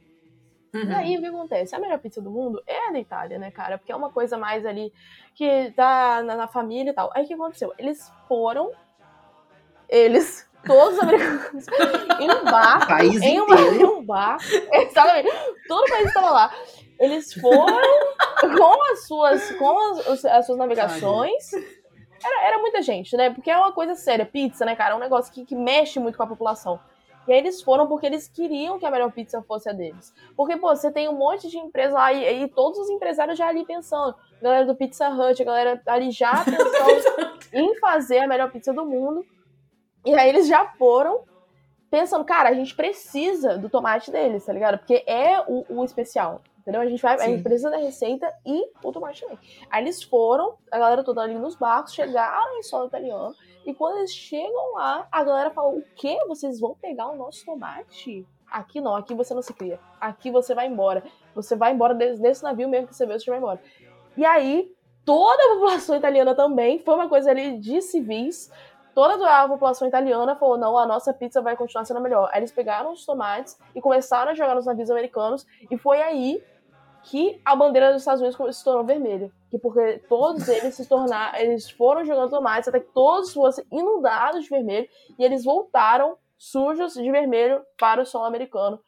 [0.74, 0.94] E uhum.
[0.94, 1.74] aí o que acontece?
[1.74, 3.78] A melhor pizza do mundo é a da Itália, né, cara?
[3.78, 4.92] Porque é uma coisa mais ali
[5.34, 7.10] que tá na, na família e tal.
[7.14, 7.72] Aí o que aconteceu?
[7.78, 8.70] Eles foram.
[9.88, 11.66] Eles, todos os americanos,
[12.20, 12.84] em um bar.
[12.86, 14.36] País em, uma, em um bar.
[14.72, 15.30] Exatamente.
[15.66, 16.54] Todo o país estava lá.
[16.98, 17.78] Eles foram
[18.56, 21.52] com as suas, com as, as suas navegações.
[22.22, 23.30] Era, era muita gente, né?
[23.30, 24.26] Porque é uma coisa séria.
[24.26, 24.94] Pizza, né, cara?
[24.94, 26.78] É um negócio que, que mexe muito com a população.
[27.26, 30.12] E aí eles foram porque eles queriam que a melhor pizza fosse a deles.
[30.36, 33.46] Porque, pô, você tem um monte de empresa lá e, e todos os empresários já
[33.46, 34.14] ali pensando.
[34.40, 38.72] A galera do Pizza Hut, a galera ali já pensando em fazer a melhor pizza
[38.72, 39.24] do mundo.
[40.04, 41.24] E aí eles já foram
[41.90, 44.78] pensando, cara, a gente precisa do tomate deles, tá ligado?
[44.78, 46.40] Porque é o, o especial.
[46.60, 46.80] Entendeu?
[46.82, 47.30] A gente, vai, a Sim.
[47.32, 49.38] gente precisa da receita e o tomate também.
[49.70, 53.34] Aí eles foram, a galera toda ali nos barcos, chegaram em solo italiano.
[53.64, 56.18] E quando eles chegam lá, a galera falou: O quê?
[56.28, 58.26] Vocês vão pegar o nosso tomate?
[58.50, 59.78] Aqui não, aqui você não se cria.
[60.00, 61.04] Aqui você vai embora.
[61.34, 63.60] Você vai embora desse, desse navio mesmo que você vê, você vai embora.
[64.16, 68.50] E aí, toda a população italiana também, foi uma coisa ali de civis.
[68.92, 72.28] Toda a população italiana falou: não, a nossa pizza vai continuar sendo a melhor.
[72.32, 75.46] Aí eles pegaram os tomates e começaram a jogar nos navios americanos.
[75.70, 76.42] E foi aí
[77.02, 79.30] que a bandeira dos Estados Unidos se tornou vermelha.
[79.50, 84.44] Que porque todos eles se tornaram, eles foram jogando tomates até que todos fossem inundados
[84.44, 88.78] de vermelho e eles voltaram sujos de vermelho para o solo americano.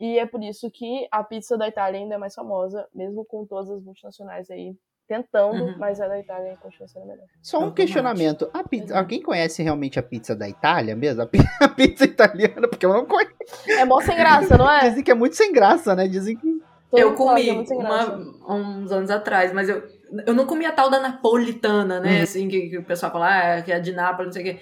[0.00, 3.44] E é por isso que a pizza da Itália ainda é mais famosa, mesmo com
[3.44, 4.76] todas as multinacionais aí
[5.08, 5.74] tentando, Uhum.
[5.78, 7.24] mas a da Itália continua sendo melhor.
[7.42, 8.50] Só um questionamento.
[8.52, 11.22] A pizza, alguém conhece realmente a pizza da Itália mesmo?
[11.62, 12.68] A pizza italiana?
[12.68, 13.32] Porque eu não conheço.
[13.70, 14.88] É mó sem graça, não é?
[14.90, 16.06] Dizem que é muito sem graça, né?
[16.06, 16.58] Dizem que.
[16.90, 18.16] Todo Eu comi é sem uma-
[18.48, 19.82] uns anos atrás, mas eu,
[20.26, 22.16] eu não comi a tal da napolitana, né?
[22.18, 22.22] Uhum.
[22.22, 24.60] Assim, que, que o pessoal fala, ah, que é de Nápoles, não sei o quê.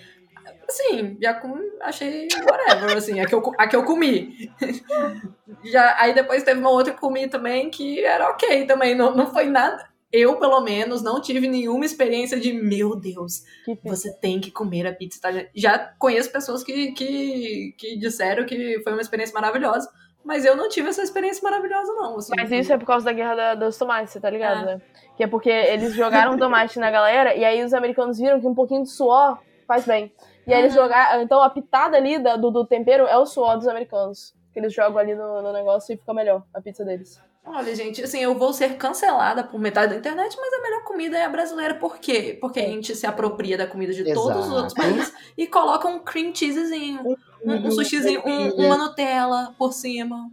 [0.68, 4.50] Assim, já comi, achei whatever, assim, a que eu, a que eu comi.
[5.64, 9.14] já, aí depois teve uma outra que eu comi também que era ok também, não,
[9.14, 9.86] não foi nada.
[10.12, 13.42] Eu, pelo menos, não tive nenhuma experiência de, meu Deus,
[13.84, 15.48] você tem que comer a pizza italiana.
[15.54, 19.88] Já conheço pessoas que, que, que disseram que foi uma experiência maravilhosa,
[20.26, 22.16] mas eu não tive essa experiência maravilhosa, não.
[22.18, 22.32] assim.
[22.36, 24.64] Mas isso é por causa da guerra da- dos tomates, você tá ligado, Ah.
[24.64, 24.80] né?
[25.16, 28.54] Que é porque eles jogaram tomate na galera e aí os americanos viram que um
[28.54, 30.12] pouquinho de suor faz bem.
[30.46, 30.82] E aí eles Uhum.
[30.82, 31.22] jogaram.
[31.22, 34.34] Então a pitada ali da- do, do tempero é o suor dos americanos.
[34.52, 37.20] Que eles jogam ali no, no negócio e fica melhor a pizza deles.
[37.48, 41.16] Olha, gente, assim, eu vou ser cancelada por metade da internet, mas a melhor comida
[41.16, 41.74] é a brasileira.
[41.74, 42.36] Por quê?
[42.40, 44.54] Porque a gente se apropria da comida de todos os Exato.
[44.54, 47.14] outros países e coloca um cream cheesezinho, um,
[47.46, 50.28] um sushizinho, um- uma Nutella por cima,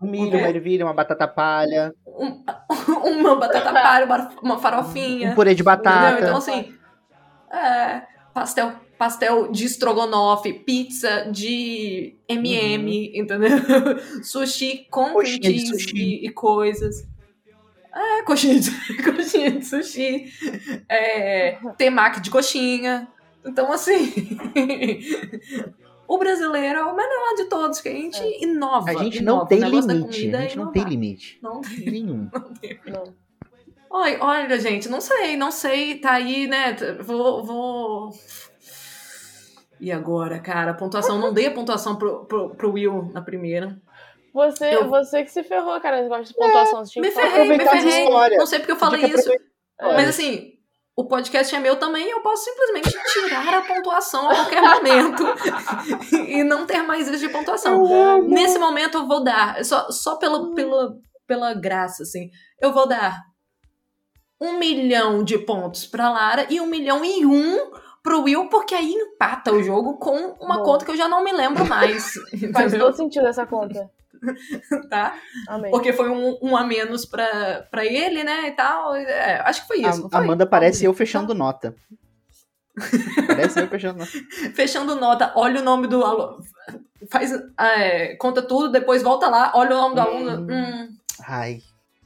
[0.00, 2.42] Um milho, uma ervilha, uma batata palha, um-
[3.20, 5.32] uma batata palha, uma, uma farofinha.
[5.32, 6.12] um purê de batata.
[6.12, 6.28] Entendeu?
[6.28, 6.72] Então, assim,
[7.52, 13.50] é, pastel, pastel de estrogonofe, pizza de MM, entendeu?
[14.22, 15.22] Sushi com cream Uhum.
[15.22, 15.96] Coxinha de cheese sushi.
[15.96, 17.08] e, e coisas.
[17.94, 18.70] É, coxinha de,
[19.02, 20.32] coxinha de sushi.
[20.88, 23.08] É, temaki de coxinha.
[23.44, 24.12] Então, assim.
[26.08, 28.90] O brasileiro é o melhor de todos, que a gente inova.
[28.90, 29.40] A gente inova.
[29.40, 30.34] não tem limite.
[30.34, 31.38] A é gente não tem limite.
[31.42, 31.90] Não tem.
[31.90, 32.30] Nenhum.
[32.90, 33.28] Não.
[33.90, 36.76] Olha, olha, gente, não sei, não sei, tá aí, né?
[37.00, 37.42] Vou.
[37.42, 38.10] vou...
[39.80, 40.74] E agora, cara?
[40.74, 43.80] Pontuação, não dei a pontuação pro, pro, pro Will na primeira.
[44.34, 46.84] Você, Eu- você que se ferrou, cara, esse negócio de pontuação.
[46.84, 48.36] Tinha Me ferrei, me ferrei.
[48.36, 49.32] Não sei porque eu falei isso.
[49.32, 49.94] É.
[49.94, 50.57] Mas assim,
[50.98, 55.22] o podcast é meu também e eu posso simplesmente tirar a pontuação a qualquer momento
[56.26, 58.26] e não ter mais isso de pontuação.
[58.26, 62.30] Nesse momento eu vou dar, só, só pelo, pela, pela graça, assim,
[62.60, 63.16] eu vou dar
[64.40, 67.70] um milhão de pontos pra Lara e um milhão e um
[68.02, 70.64] pro Will, porque aí empata o jogo com uma Bom.
[70.64, 72.12] conta que eu já não me lembro mais.
[72.52, 73.88] Faz todo sentido essa conta.
[74.90, 75.14] Tá?
[75.48, 75.70] Amém.
[75.70, 78.48] Porque foi um, um a menos pra, pra ele, né?
[78.48, 78.94] E tal.
[78.94, 80.06] É, acho que foi isso.
[80.06, 80.20] A foi?
[80.20, 81.74] Amanda parece eu fechando nota.
[83.26, 84.10] Parece eu fechando nota.
[84.54, 86.38] Fechando nota, olha o nome do aluno.
[87.10, 90.30] Faz, é, conta tudo, depois volta lá, olha o nome do aluno.
[90.42, 90.48] Hum.
[90.50, 90.88] Hum,
[91.26, 91.60] Ai.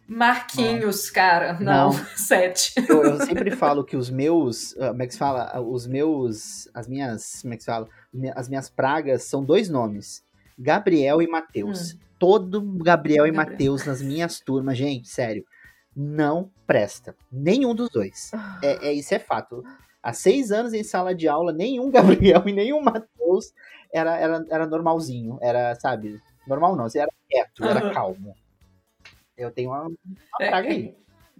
[0.08, 1.54] Marquinhos, cara.
[1.54, 1.92] Não, Não.
[2.16, 2.74] sete.
[2.88, 4.76] Eu, eu sempre falo que os meus.
[4.78, 5.60] ah, Como é que se fala?
[5.60, 6.68] Os meus.
[6.74, 7.40] As minhas.
[7.40, 7.88] Como é que se fala?
[8.34, 10.22] As minhas pragas são dois nomes:
[10.62, 11.96] Gabriel e Matheus.
[12.18, 13.34] Todo Gabriel e Hum.
[13.34, 13.52] Gabriel.
[13.52, 15.44] Matheus nas minhas turmas, gente, sério.
[15.94, 17.14] Não presta.
[17.30, 18.30] Nenhum dos dois.
[18.62, 19.62] É, é- isso é fato.
[20.02, 21.90] Há seis anos em sala de aula, nenhum
[22.40, 23.52] Gabriel e nenhum Matheus
[23.92, 25.38] era, era, era normalzinho.
[25.42, 26.20] Era, sabe?
[26.46, 27.92] Normal não, era quieto, era Aham.
[27.92, 28.34] calmo.
[29.36, 29.96] Eu tenho uma, uma
[30.40, 30.94] É, praga aí.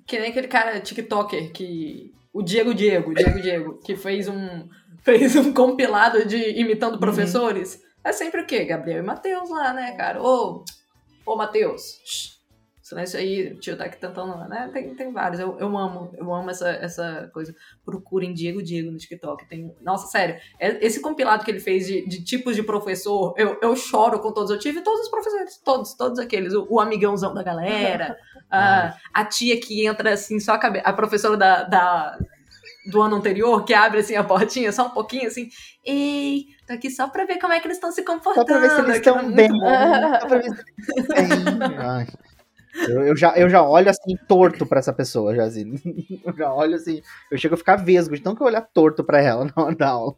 [0.06, 2.12] Que nem aquele cara TikToker que.
[2.32, 4.68] O Diego Diego, Diego Diego, que fez um.
[5.02, 6.50] Fez um compilado de Uhum.
[6.60, 7.82] imitando professores.
[8.04, 8.64] É sempre o quê?
[8.64, 10.22] Gabriel e Matheus lá, né, cara?
[10.22, 10.64] Ô,
[11.24, 12.32] ô Matheus.
[12.82, 14.68] Silêncio aí, o tio tá aqui tentando, né?
[14.72, 15.40] Tem, tem vários.
[15.40, 17.54] Eu, eu amo, eu amo essa, essa coisa.
[17.84, 19.48] Procurem Diego Diego no TikTok.
[19.48, 20.34] Tem, nossa, sério.
[20.58, 24.32] é- Esse compilado que ele fez de, de tipos de professor, eu, eu choro com
[24.32, 24.50] todos.
[24.50, 26.52] Eu tive todos os professores, todos, todos aqueles.
[26.54, 28.18] O, o amigãozão da galera,
[28.50, 30.84] a, a tia que entra assim, só a cabeça.
[30.86, 32.18] A professora da, da-
[32.90, 35.48] do ano anterior, que abre assim a portinha, só um pouquinho assim.
[35.84, 38.46] Ei, tô aqui só pra ver como é que eles estão se comportando.
[38.46, 39.48] Só pra ver se eles estão muito bem.
[39.48, 41.78] Só pra ver se eles estão bem.
[41.78, 42.06] Ai.
[42.88, 45.74] Eu, eu já, eu já olho assim, torto pra essa pessoa, já assim.
[46.24, 49.04] Eu já olho assim, eu chego a ficar vesgo, de tão que eu olhar torto
[49.04, 50.14] pra ela na hora da aula.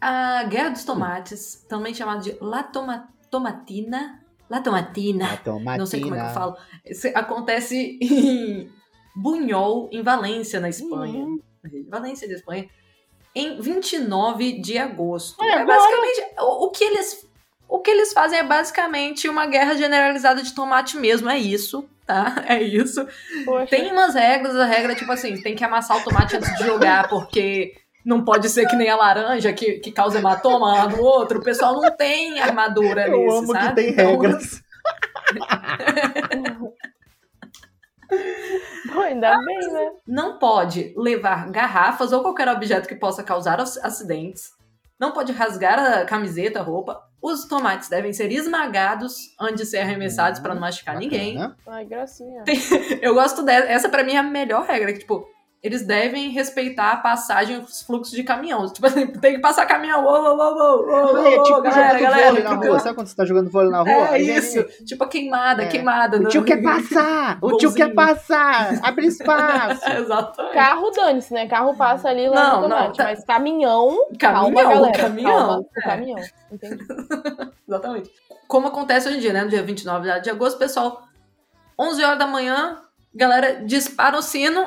[0.00, 4.20] A Guerra dos Tomates, também chamada de La Toma- Tomatina.
[4.48, 5.38] La Tomatina.
[5.40, 6.56] Então, Não sei como é que eu falo.
[6.84, 8.70] Esse acontece em
[9.16, 11.24] Bunhol, em Valência, na Espanha.
[11.24, 11.40] Uhum.
[11.88, 12.68] Valência, da Espanha.
[13.34, 15.42] Em 29 de agosto.
[15.42, 16.22] É, É, basicamente.
[16.38, 17.26] O, o que eles.
[17.68, 22.34] O que eles fazem é basicamente uma guerra generalizada de tomate mesmo, é isso, tá?
[22.46, 23.06] É isso.
[23.46, 23.66] Poxa.
[23.66, 26.64] Tem umas regras, a regra é tipo assim, tem que amassar o tomate antes de
[26.64, 31.02] jogar, porque não pode ser que nem a laranja que, que causa hematoma lá no
[31.02, 31.38] outro.
[31.38, 33.68] O pessoal não tem armadura Eu amo sabe?
[33.68, 34.18] que tem Então,
[38.92, 39.90] Pô, ainda bem, né?
[40.06, 44.50] Não pode levar garrafas ou qualquer objeto que possa causar ac- acidentes.
[45.00, 47.00] Não pode rasgar a camiseta, a roupa.
[47.20, 51.34] Os tomates devem ser esmagados antes de ser arremessados para não machucar ninguém.
[51.36, 51.56] Bacana.
[51.68, 52.44] Ai, gracinha.
[53.00, 53.66] Eu gosto dessa.
[53.68, 54.92] Essa pra mim é a melhor regra.
[54.92, 55.24] Que, tipo,
[55.62, 58.66] eles devem respeitar a passagem, os fluxos de caminhão.
[58.72, 60.04] Tipo assim, tem que passar caminhão.
[60.04, 62.26] Ô, ô, ô, ô, ô, É tipo galera, jogando galera.
[62.30, 62.80] vôlei na rua.
[62.80, 63.92] Sabe quando você tá jogando vôlei na rua?
[63.92, 64.62] É Aí isso.
[64.84, 65.66] Tipo a queimada, É.
[65.68, 66.16] queimada.
[66.16, 67.38] O no- tio quer passar!
[67.40, 68.80] O tio quer passar!
[68.82, 69.82] Abre espaço!
[69.96, 70.54] Exatamente.
[70.54, 71.46] Carro, dane-se, né?
[71.46, 72.96] Carro passa ali lá Não, no não, tomate.
[72.98, 74.98] tá- Mas caminhão, Caminhão, calma, galera.
[74.98, 75.32] caminhão.
[75.32, 75.80] Calma, É.
[75.82, 76.18] caminhão.
[76.50, 76.84] Entendi.
[77.68, 78.10] Exatamente.
[78.48, 79.42] Como acontece hoje em dia, né?
[79.44, 81.02] No dia 29 de agosto, pessoal,
[81.78, 82.78] 11 horas da manhã,
[83.14, 84.66] galera dispara o sino,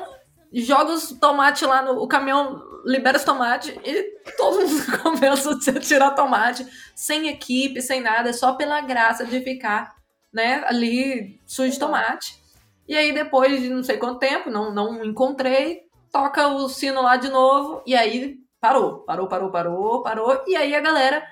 [0.62, 4.04] joga os tomates lá no o caminhão, libera os tomates e
[4.38, 9.96] todo mundo começa a tirar tomate, sem equipe, sem nada, só pela graça de ficar,
[10.32, 12.40] né, ali sujo de tomate.
[12.88, 15.82] E aí depois de não sei quanto tempo, não, não encontrei,
[16.12, 20.74] toca o sino lá de novo e aí parou, parou, parou, parou, parou, e aí
[20.76, 21.26] a galera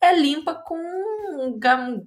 [0.00, 2.00] é limpa com um ga-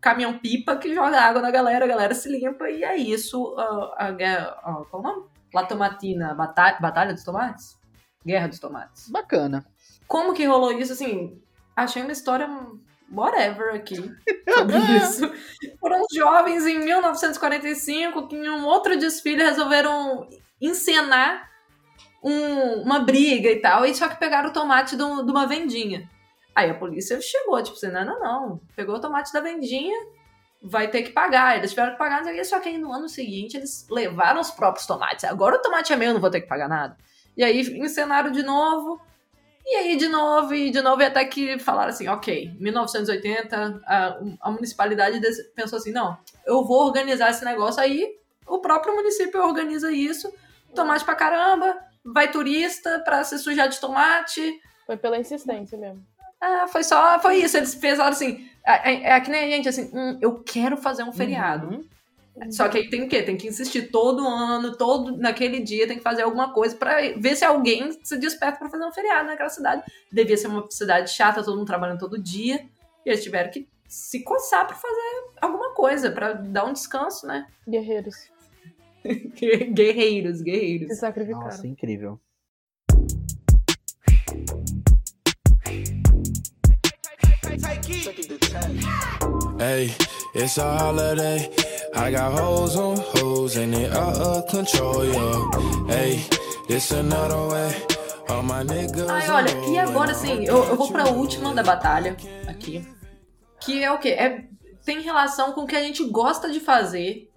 [0.00, 3.54] caminhão-pipa que joga água na galera, a galera se limpa e é isso.
[3.96, 4.56] A guerra.
[4.62, 5.31] a- qual o nome?
[5.54, 7.78] Latomatina, Batalha, Batalha dos Tomates?
[8.24, 9.08] Guerra dos Tomates.
[9.10, 9.64] Bacana.
[10.06, 10.92] Como que rolou isso?
[10.92, 11.40] Assim,
[11.76, 12.48] achei uma história
[13.12, 13.96] whatever aqui
[14.54, 15.30] sobre isso.
[15.80, 20.26] Foram jovens em 1945 que em um outro desfile resolveram
[20.60, 21.50] encenar
[22.22, 25.46] um- uma briga e tal, e só que pegaram o tomate de, um- de uma
[25.46, 26.08] vendinha.
[26.54, 28.60] Aí a polícia chegou, tipo assim, não, não, não.
[28.76, 29.96] Pegou o tomate da vendinha,
[30.62, 31.56] vai ter que pagar.
[31.56, 33.86] Eles tiveram que pagar, não sei o quê, só que aí no ano seguinte eles
[33.90, 35.24] levaram os próprios tomates.
[35.24, 36.96] Agora o tomate é meu, eu não vou ter que pagar nada.
[37.36, 39.00] E aí encenaram de novo.
[39.64, 44.18] E aí, de novo, e de novo, e até que falaram assim, ok, 1980, a,
[44.40, 45.20] a municipalidade
[45.54, 50.32] pensou assim, não, eu vou organizar esse negócio aí, o próprio município organiza isso,
[50.74, 56.04] tomate pra caramba, vai turista pra se sujar de tomate, Foi pela insistência mesmo.
[56.40, 59.68] ah, foi só, foi isso, eles pensaram assim, é, é- é que nem a gente,
[59.68, 61.68] assim, hum, eu quero fazer um feriado,
[62.36, 62.50] Uhum.
[62.52, 63.22] só que aí tem o quê?
[63.22, 67.36] Tem que insistir todo ano, todo naquele dia, tem que fazer alguma coisa pra ver
[67.36, 69.82] se alguém se desperta pra fazer um feriado naquela cidade.
[70.10, 72.64] Devia ser uma cidade chata, todo mundo trabalhando todo dia.
[73.04, 77.46] E eles tiveram que se coçar pra fazer alguma coisa, pra dar um descanso, né?
[77.68, 78.30] Guerreiros
[79.74, 80.88] guerreiros, guerreiros.
[80.88, 81.44] se sacrificaram.
[81.46, 82.18] Nossa, incrível.
[89.60, 89.94] Hey,
[90.34, 91.50] it's a holiday.
[91.94, 95.50] I got hoes on hoes and they out of control, yo.
[95.86, 96.24] Hey,
[96.66, 97.74] this another way.
[98.30, 99.10] All my niggas.
[99.10, 102.16] Ai, olha, e agora sim, eu, eu vou pra última da batalha
[102.48, 102.82] aqui.
[103.60, 104.10] Que é o quê?
[104.10, 104.44] É,
[104.84, 107.30] tem relação com o que a gente gosta de fazer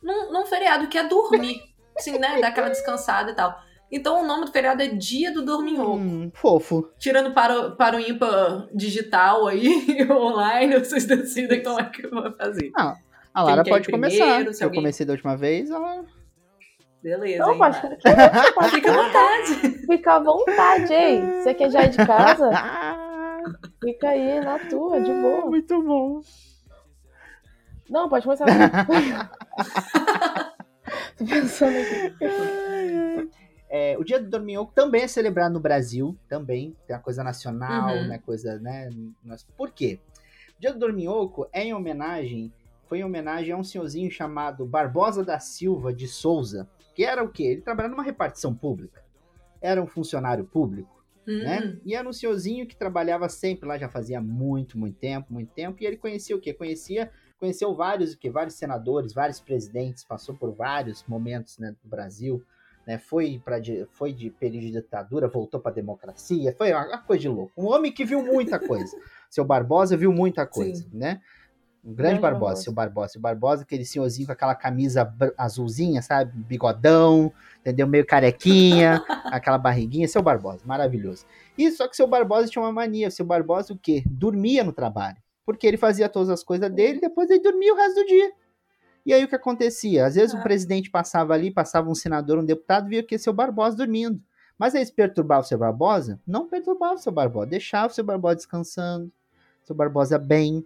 [0.00, 1.60] num, num feriado, que é dormir.
[1.98, 2.40] Assim, né?
[2.40, 3.60] Dar aquela descansada e tal.
[3.90, 5.96] Então o nome do feriado é Dia do Dorminhoco.
[5.96, 6.90] Hum, fofo.
[6.98, 9.66] Tirando para, o- para o ímpar digital aí,
[10.10, 12.70] online, vocês decidem como é que eu vou fazer.
[12.76, 14.24] A Lara quer ir pode começar.
[14.24, 16.04] primeiro, se Se eu alguém- comecei da última vez, ela.
[17.02, 17.38] Beleza.
[17.44, 17.80] Não, hein, pode,
[18.54, 19.68] pode Fica à vontade.
[19.86, 21.40] ficar à vontade, hein?
[21.42, 22.50] Você que já é de casa,
[23.82, 25.46] fica aí na tua, de boa.
[25.46, 26.20] Muito bom.
[27.88, 28.44] Não, pode começar.
[31.16, 33.30] Tô pensando aqui.
[33.70, 36.74] É, o Dia do Dorminhoco também é celebrado no Brasil, também.
[36.86, 38.06] Tem uma coisa nacional, Uhum.
[38.08, 38.18] né?
[38.18, 38.90] Coisa, né?
[39.22, 39.98] nas- Por quê?
[40.56, 42.52] O Dia do Dorminhoco é em homenagem,
[42.86, 47.28] foi em homenagem a um senhorzinho chamado Barbosa da Silva de Souza, que era o
[47.28, 47.44] quê?
[47.44, 49.02] Ele trabalhava numa repartição pública.
[49.60, 51.60] Era um funcionário público, né?
[51.76, 55.52] Hum, E era um senhorzinho que trabalhava sempre lá, já fazia muito, muito tempo, muito
[55.52, 55.76] tempo.
[55.82, 56.54] E ele conhecia o quê?
[56.54, 58.30] Conhecia, conheceu vários, o quê?
[58.30, 62.42] Vários senadores, vários presidentes, passou por vários momentos, né, do Brasil
[62.88, 66.98] né, foi, pra, di- foi de período de ditadura, voltou para democracia, foi uma, uma
[66.98, 67.52] coisa de louco.
[67.54, 68.96] Um homem que viu muita coisa.
[69.28, 71.20] Seu Barbosa viu muita coisa, né?
[71.84, 72.62] Um grande Grande Barbosa, Barbosa.
[72.62, 73.12] seu Barbosa.
[73.12, 76.32] Seu Barbosa, aquele senhorzinho com aquela camisa azulzinha, sabe?
[76.34, 77.30] Bigodão,
[77.60, 77.86] entendeu?
[77.86, 80.08] Meio carequinha, aquela barriguinha.
[80.08, 81.26] Seu Barbosa, maravilhoso.
[81.58, 83.10] E só que seu Barbosa tinha uma mania.
[83.10, 84.02] Seu Barbosa o quê?
[84.06, 85.18] Dormia no trabalho.
[85.44, 88.32] Porque ele fazia todas as coisas dele, depois ele dormia o resto do dia.
[89.08, 90.04] E aí o que acontecia?
[90.04, 90.38] Às vezes Ah.
[90.38, 94.20] o presidente passava ali, passava um senador, um deputado, via que seu Barbosa dormindo.
[94.58, 96.20] Mas aí se perturbava o seu Barbosa?
[96.26, 99.10] Não perturbava o seu Barbosa, deixava o seu Barbosa descansando,
[99.64, 100.62] seu Barbosa bem,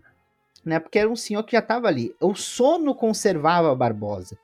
[0.64, 0.80] né?
[0.80, 2.16] Porque era um senhor que já estava ali.
[2.20, 4.36] O sono conservava a Barbosa,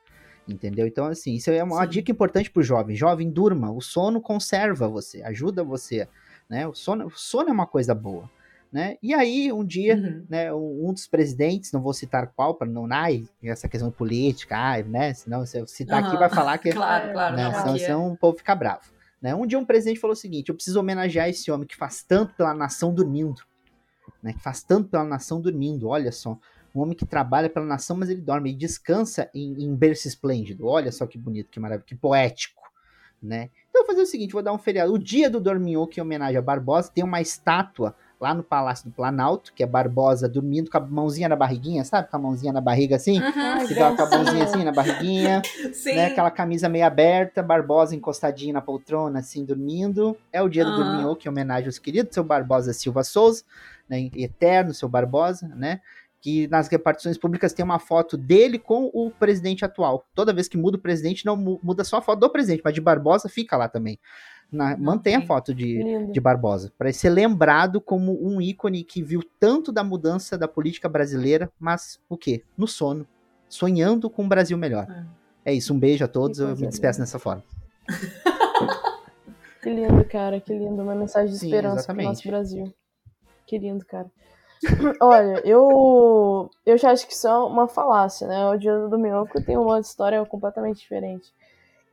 [0.47, 0.87] entendeu?
[0.87, 1.89] Então, assim, isso é uma Sim.
[1.89, 2.95] dica importante pro jovem.
[2.95, 6.07] Jovem, durma, o sono conserva você, ajuda você,
[6.47, 6.65] né?
[6.65, 8.29] O sono, o sono é uma coisa boa,
[8.71, 8.97] né?
[9.01, 10.25] E aí, um dia, uhum.
[10.29, 14.83] né, um dos presidentes, não vou citar qual, para não, ai, essa questão política, ai,
[14.83, 16.19] né, senão se eu citar aqui Aham.
[16.19, 17.35] vai falar que, Claro, claro.
[17.35, 18.83] né, não, senão, aqui é- senão o povo fica bravo.
[19.21, 19.35] Né?
[19.35, 22.33] Um dia um presidente falou o seguinte, eu preciso homenagear esse homem que faz tanto
[22.35, 23.41] pela nação dormindo,
[24.21, 26.37] né, que faz tanto pela nação dormindo, olha só,
[26.73, 30.67] um homem que trabalha pela nação, mas ele dorme e descansa em, em berço esplêndido,
[30.67, 32.61] olha só que bonito, que maravilha, que poético,
[33.21, 33.49] né.
[33.69, 36.01] Então eu vou fazer o seguinte, vou dar um feriado, o dia do Dorminhoco em
[36.01, 40.69] homenagem a Barbosa, tem uma estátua lá no Palácio do Planalto, que é Barbosa dormindo
[40.69, 42.09] com a mãozinha na barriguinha, sabe?
[42.09, 43.21] Com a mãozinha na barriga assim.
[43.21, 45.41] Uhum, Que dá com a mãozinha assim na barriguinha,
[45.73, 45.95] Sim.
[45.95, 46.07] né?
[46.07, 50.17] Aquela camisa meio aberta, Barbosa encostadinho na poltrona, assim, dormindo.
[50.33, 50.83] É o dia do Aham.
[50.83, 53.43] Dorminhoco, em homenagem aos queridos, seu Barbosa Silva Souza,
[53.87, 54.09] né?
[54.15, 55.79] Eterno, seu Barbosa, né?
[56.21, 60.05] Que nas repartições públicas tem uma foto dele com o presidente atual.
[60.13, 62.73] Toda vez que muda o presidente, não mu- muda só a foto do presidente, mas
[62.73, 63.97] de Barbosa fica lá também.
[64.51, 66.11] Na- mantém a foto de, Lindo.
[66.11, 70.89] de Barbosa, para ser lembrado como um ícone que viu tanto da mudança da política
[70.89, 72.43] brasileira, mas o quê?
[72.57, 73.07] No sono,
[73.47, 74.87] sonhando com um Brasil melhor.
[75.45, 77.43] É isso, um beijo a todos, eu me despeço dessa forma.
[79.61, 80.81] Que lindo, cara, que lindo.
[80.81, 82.05] Uma mensagem de Sim, esperança pro exatamente.
[82.07, 82.73] nosso Brasil.
[83.45, 84.09] Que lindo, cara.
[85.01, 88.45] Olha, eu, eu já acho que isso é uma falácia, né?
[88.49, 91.33] O Dia do Dorminhoco tem uma história completamente diferente.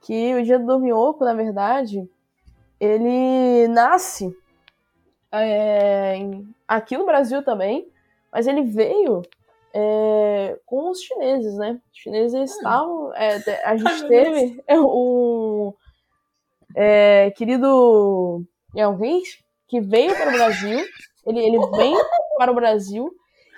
[0.02, 2.08] Que o Dia do Dorminhoco, na verdade,
[2.80, 4.36] ele nasce
[5.32, 6.18] é,
[6.66, 7.88] aqui no Brasil também,
[8.32, 9.22] mas ele veio
[9.72, 11.80] é, com os chineses, né?
[11.92, 13.12] Os chineses eles estavam.
[13.14, 15.72] é, a gente teve é, um
[16.74, 18.44] é, querido
[18.74, 19.38] Elvis
[19.68, 20.84] que veio para o Brasil.
[21.26, 21.96] Ele, ele vem
[22.36, 23.10] para o Brasil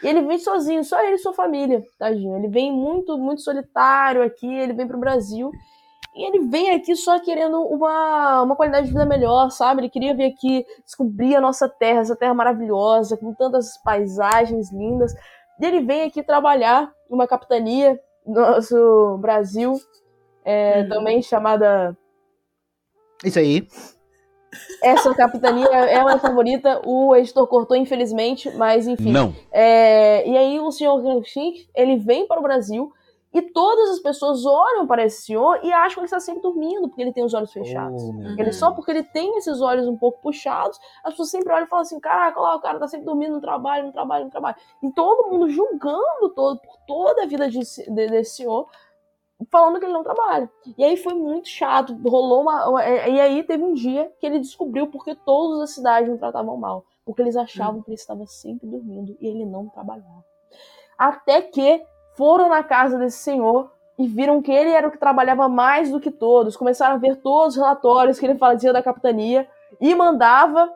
[0.03, 2.37] e ele vem sozinho, só ele e sua família, tadinho.
[2.37, 5.51] Ele vem muito, muito solitário aqui, ele vem para o Brasil.
[6.15, 9.81] E ele vem aqui só querendo uma, uma qualidade de vida melhor, sabe?
[9.81, 15.13] Ele queria vir aqui descobrir a nossa terra, essa terra maravilhosa, com tantas paisagens lindas.
[15.61, 19.75] E ele vem aqui trabalhar numa capitania do nosso Brasil,
[20.45, 20.89] é, Uhum.
[20.89, 21.97] também chamada.
[23.25, 23.67] Isso aí.
[24.83, 29.11] Essa capitania é uma favorita, o editor cortou, infelizmente, mas enfim.
[29.13, 29.35] Não.
[29.51, 32.93] É, e aí o senhor Gramsci, ele vem para o Brasil
[33.33, 36.89] e todas as pessoas olham para esse senhor e acham que ele está sempre dormindo,
[36.89, 38.03] porque ele tem os olhos fechados.
[38.03, 38.41] Oh.
[38.41, 41.69] Ele só porque ele tem esses olhos um pouco puxados, as pessoas sempre olham e
[41.69, 44.57] falam assim: caraca, lá, o cara tá sempre dormindo no trabalho, no trabalho, no trabalho.
[44.83, 48.67] E todo mundo julgando todo, por toda a vida de- de- desse senhor,
[49.51, 50.51] falando que ele não trabalha.
[50.77, 52.69] E aí foi muito chato, rolou uma.
[52.69, 56.57] uma- E aí teve um dia que ele descobriu porque todos da cidade o tratavam
[56.57, 56.85] mal.
[57.05, 60.25] Porque eles achavam que ele estava sempre dormindo e ele não trabalhava.
[60.99, 61.83] Até que
[62.17, 66.01] foram na casa desse senhor e viram que ele era o que trabalhava mais do
[66.01, 66.57] que todos.
[66.57, 69.49] Começaram a ver todos os relatórios que ele fazia da capitania
[69.81, 70.73] e mandava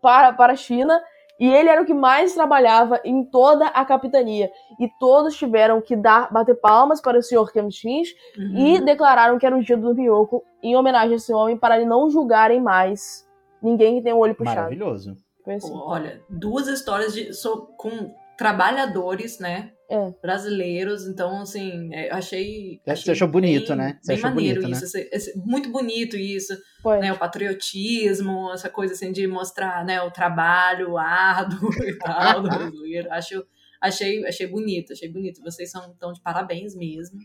[0.00, 1.02] para, para a China.
[1.38, 4.50] E ele era o que mais trabalhava em toda a capitania.
[4.80, 8.08] E todos tiveram que dar, bater palmas para o senhor Kemchins
[8.38, 8.56] Uhum.
[8.56, 12.08] e declararam que era o dia do Miyoko em homenagem a esse homem para não
[12.10, 13.26] julgarem mais
[13.62, 14.56] ninguém que tem o olho puxado.
[14.56, 15.16] Maravilhoso.
[15.46, 15.70] Assim.
[15.74, 19.70] Olha, duas histórias de, so- com trabalhadores, né?
[19.88, 20.12] É.
[20.20, 22.80] Brasileiros, então, assim, é, eu achei.
[22.84, 23.98] Você achei achou bonito, bem- né?
[24.02, 24.84] Você bem achou maneiro bonito, né?
[24.84, 24.96] isso.
[24.96, 26.56] esse- esse- muito bonito isso,
[27.00, 27.12] né?
[27.12, 33.12] O patriotismo, essa coisa assim de mostrar, né, o trabalho árduo e tal do brasileiro.
[33.12, 33.44] Acho,
[33.80, 35.40] achei, achei bonito, achei bonito.
[35.42, 37.18] Vocês são tão de parabéns mesmo,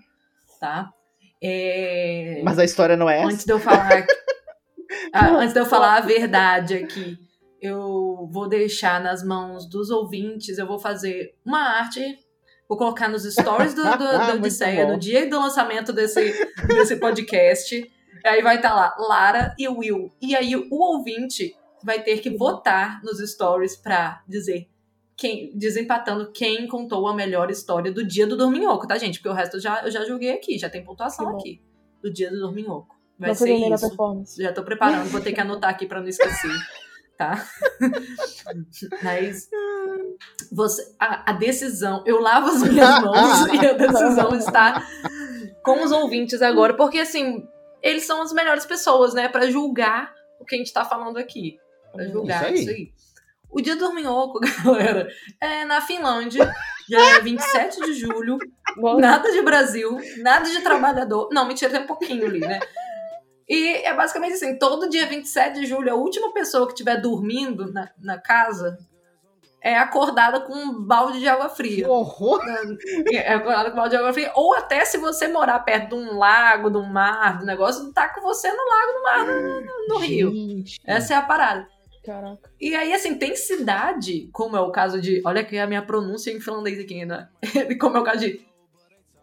[0.60, 0.92] tá?
[1.42, 3.28] É, Mas a história não é essa.
[3.28, 4.06] Antes de eu falar.
[5.14, 7.18] Ah, antes de eu falar a verdade aqui,
[7.62, 12.02] eu vou deixar nas mãos dos ouvintes, eu vou fazer uma arte,
[12.72, 16.34] vou colocar nos stories do, do, do Muito Odisseia, no dia do lançamento desse,
[16.68, 17.92] desse podcast.
[18.26, 20.10] Aí vai estar lá, Lara e Will.
[20.22, 21.54] E aí o ouvinte
[21.84, 24.70] vai ter que votar nos stories pra dizer
[25.18, 29.20] quem, desempatando quem contou a melhor história do dia do Dorminhoco, tá, gente?
[29.20, 31.62] Porque o resto eu já, eu já julguei aqui, já tem pontuação aqui.
[32.02, 32.96] Do dia do Dorminhoco.
[33.20, 33.90] Vai ser isso.
[33.90, 34.42] performance.
[34.42, 36.56] Já tô preparando, vou ter que anotar aqui pra não esquecer,
[37.18, 37.46] tá?
[39.04, 39.50] Mas
[40.52, 44.86] você, a, a decisão, eu lavo as minhas mãos e a decisão está
[45.64, 47.48] com os ouvintes agora, porque assim,
[47.82, 51.58] eles são as melhores pessoas, né, Pra julgar o que a gente tá falando aqui,
[51.94, 52.62] Pra julgar Isso aí.
[52.62, 52.92] isso aí.
[53.54, 55.10] O dia do Dorminhoco, galera,
[55.42, 56.54] é na Finlândia,
[56.88, 58.38] dia 27 de julho,
[58.98, 61.28] Nada de Brasil, nada de trabalhador.
[61.34, 62.60] Não, mentira, tem um pouquinho ali, né?
[63.50, 67.72] E é basicamente assim: todo dia 27 de julho, a última pessoa que estiver dormindo
[67.74, 68.78] na, na casa
[69.62, 71.90] é acordada com um balde de água Que fria.
[71.90, 72.42] horror!
[73.12, 74.32] É acordada com um balde de água fria.
[74.36, 78.10] Ou até se você morar perto de um lago, de um mar, do negócio, tá
[78.10, 80.32] com você no lago, no mar, no, no- no rio.
[80.84, 81.68] Essa é a parada.
[82.04, 82.50] Caraca.
[82.60, 85.22] E aí, assim, tem cidade, como é o caso de.
[85.24, 87.30] Olha aqui a minha pronúncia em finlandês aqui, né?
[87.80, 88.44] como é o caso de.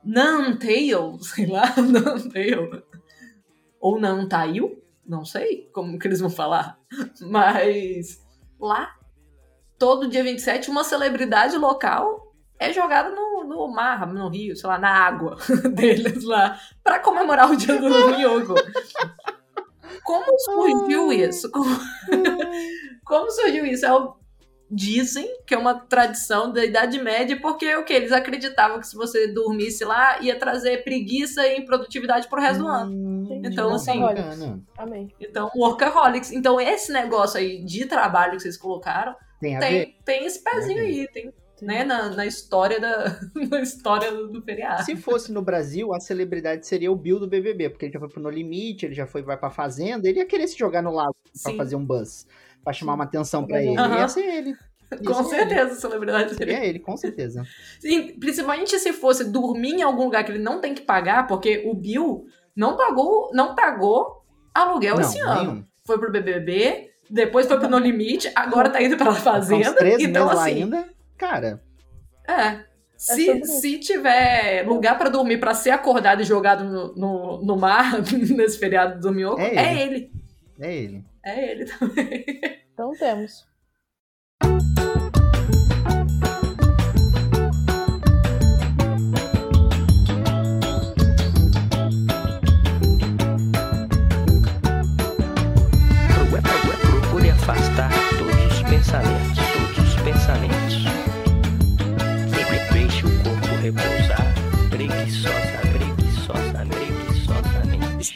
[0.05, 2.83] Nantail, sei lá, Nantail.
[3.81, 6.79] Ou Nantail, não sei como que eles vão falar.
[7.21, 8.21] Mas
[8.61, 8.95] lá,
[9.79, 12.27] todo dia 27, uma celebridade local
[12.59, 15.37] é jogada no, no mar, no rio, sei lá, na água
[15.75, 18.55] deles lá, pra comemorar o dia do Miyoko.
[20.05, 21.51] Como surgiu isso?
[21.51, 21.71] Como,
[23.05, 23.87] como surgiu isso?
[23.87, 24.17] É o-
[24.71, 27.93] Dizem que é uma tradição da Idade Média, porque o que?
[27.95, 32.69] Eles acreditavam que se você dormisse lá, ia trazer preguiça e improdutividade pro resto do
[32.69, 32.93] ano.
[32.93, 34.61] Hum, Então, assim, bacana.
[34.77, 35.09] Amém.
[35.19, 36.31] Então, workaholics.
[36.33, 41.09] Então, esse negócio aí de trabalho que vocês colocaram, Tem tem, tem esse pezinho aí,
[41.13, 41.33] tem,
[41.63, 43.19] né, na, na história da
[43.51, 44.85] na história do, do feriado.
[44.85, 48.09] Se fosse no Brasil, a celebridade seria o Bill do BBB, porque ele já foi
[48.09, 50.93] pro No Limite, ele já foi vai pra Fazenda, ele ia querer se jogar no
[50.93, 51.57] lago pra Sim.
[51.57, 52.27] fazer um buzz,
[52.65, 53.81] pra chamar uma atenção pra Fazer um- ele.
[53.81, 53.99] Aham.
[53.99, 54.57] Ia ser ele.
[55.07, 55.29] Com ele.
[55.29, 56.55] certeza, celebridade seria.
[56.55, 57.45] Seria ele, com certeza.
[58.19, 61.75] Principalmente se fosse dormir em algum lugar que ele não tem que pagar, porque o
[61.75, 62.27] Bill
[62.57, 64.25] não pagou, não pagou
[64.55, 65.41] aluguel Não, esse ano.
[65.53, 65.65] nenhum.
[65.85, 69.75] Foi pro BBB, depois foi pro No Limite, agora tá indo pela uns Fazenda.
[69.75, 70.89] três Então, assim, ainda.
[71.17, 71.63] Cara,
[72.29, 72.67] É.
[72.97, 73.61] Se, sobre isso.
[73.61, 78.59] se tiver lugar pra dormir pra ser acordado e jogado no, no, no mar nesse
[78.59, 80.11] feriado do Minhoco, É é ele.
[80.61, 81.05] é ele.
[81.25, 82.25] É ele também.
[82.75, 83.47] Então temos.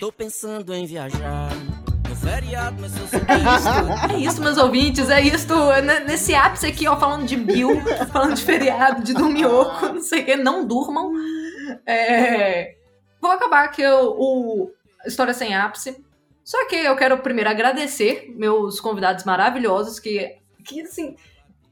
[0.03, 1.51] Estou pensando em viajar.
[2.09, 4.13] No feriado, mas eu é isso.
[4.13, 5.47] É isso, meus ouvintes, é isso.
[6.05, 7.81] Nesse ápice aqui, ó, falando de Bill,
[8.13, 11.13] falando de feriado, de dormioco, não sei o que, não durmam.
[11.87, 12.75] É,
[13.21, 14.71] Vou acabar aqui o, o
[15.07, 16.05] História Sem Ápice.
[16.43, 21.15] Só que eu quero primeiro agradecer meus convidados maravilhosos que, que assim,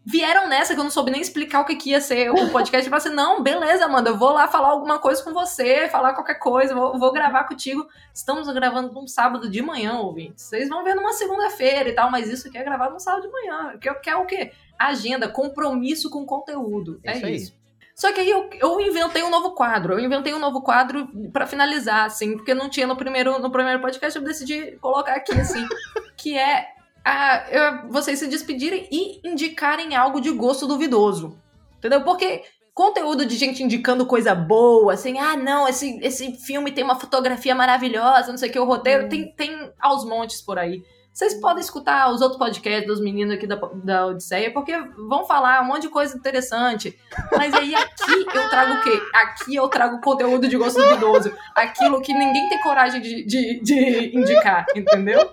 [0.05, 2.86] vieram nessa que eu não soube nem explicar o que, que ia ser o podcast.
[2.86, 6.14] Eu falei assim, não, beleza, Amanda, eu vou lá falar alguma coisa com você, falar
[6.14, 7.86] qualquer coisa, vou, vou gravar contigo.
[8.12, 10.44] Estamos gravando num sábado de manhã, ouvintes.
[10.44, 13.32] Vocês vão ver numa segunda-feira e tal, mas isso aqui é gravado num sábado de
[13.32, 13.76] manhã.
[13.78, 14.53] Que, que é o quê?
[14.78, 16.98] Agenda, compromisso com conteúdo.
[17.05, 17.36] É Isso aí.
[17.36, 17.61] isso.
[17.94, 19.92] Só que aí eu, eu inventei um novo quadro.
[19.92, 23.78] Eu inventei um novo quadro pra finalizar, assim, porque não tinha no primeiro, no primeiro
[23.78, 25.66] podcast, eu decidi colocar aqui, assim,
[26.16, 26.80] que é
[27.11, 31.36] a- vocês se despedirem e indicarem algo de gosto duvidoso.
[31.78, 32.02] Entendeu?
[32.04, 32.42] Porque
[32.74, 37.54] conteúdo de gente indicando coisa boa, assim, ah, não, esse, esse filme tem uma fotografia
[37.54, 40.82] maravilhosa, não sei o que, o roteiro, tem, tem aos montes por aí.
[41.12, 44.72] Vocês podem escutar os outros podcasts dos meninos aqui da, da Odisseia, porque
[45.08, 46.96] vão falar um monte de coisa interessante.
[47.36, 49.02] Mas aí aqui eu trago o quê?
[49.14, 51.32] Aqui eu trago conteúdo de gosto duvidoso.
[51.54, 55.28] Aquilo que ninguém tem coragem de, de, de indicar, entendeu?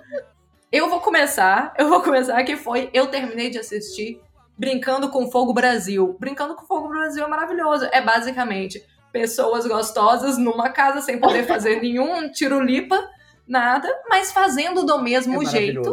[0.69, 4.19] Eu vou começar, eu vou começar que foi, eu terminei de assistir
[4.57, 6.17] Brincando com Fogo Brasil.
[6.19, 7.87] Brincando com Fogo Brasil é maravilhoso.
[7.91, 13.01] É basicamente pessoas gostosas numa casa sem poder fazer nenhum tirulipa,
[13.47, 15.91] nada, mas fazendo do mesmo é jeito,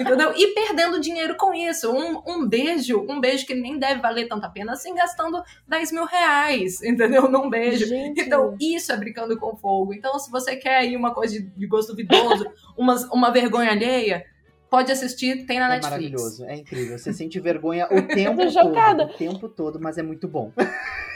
[0.00, 0.32] entendeu?
[0.34, 1.92] E perdendo dinheiro com isso.
[1.92, 6.06] Um, um beijo, um beijo que nem deve valer tanta pena assim, gastando 10 mil
[6.06, 7.28] reais, entendeu?
[7.28, 7.86] Num beijo.
[7.86, 8.22] Gente.
[8.22, 9.92] Então, isso é brincando com fogo.
[9.92, 12.46] Então, se você quer aí uma coisa de, de gosto duvidoso,
[12.76, 14.24] uma, uma vergonha alheia,
[14.70, 15.90] pode assistir, tem na É Netflix.
[15.90, 16.98] maravilhoso, é incrível.
[16.98, 19.02] Você sente vergonha o tempo todo.
[19.02, 20.52] O tempo todo, mas é muito bom.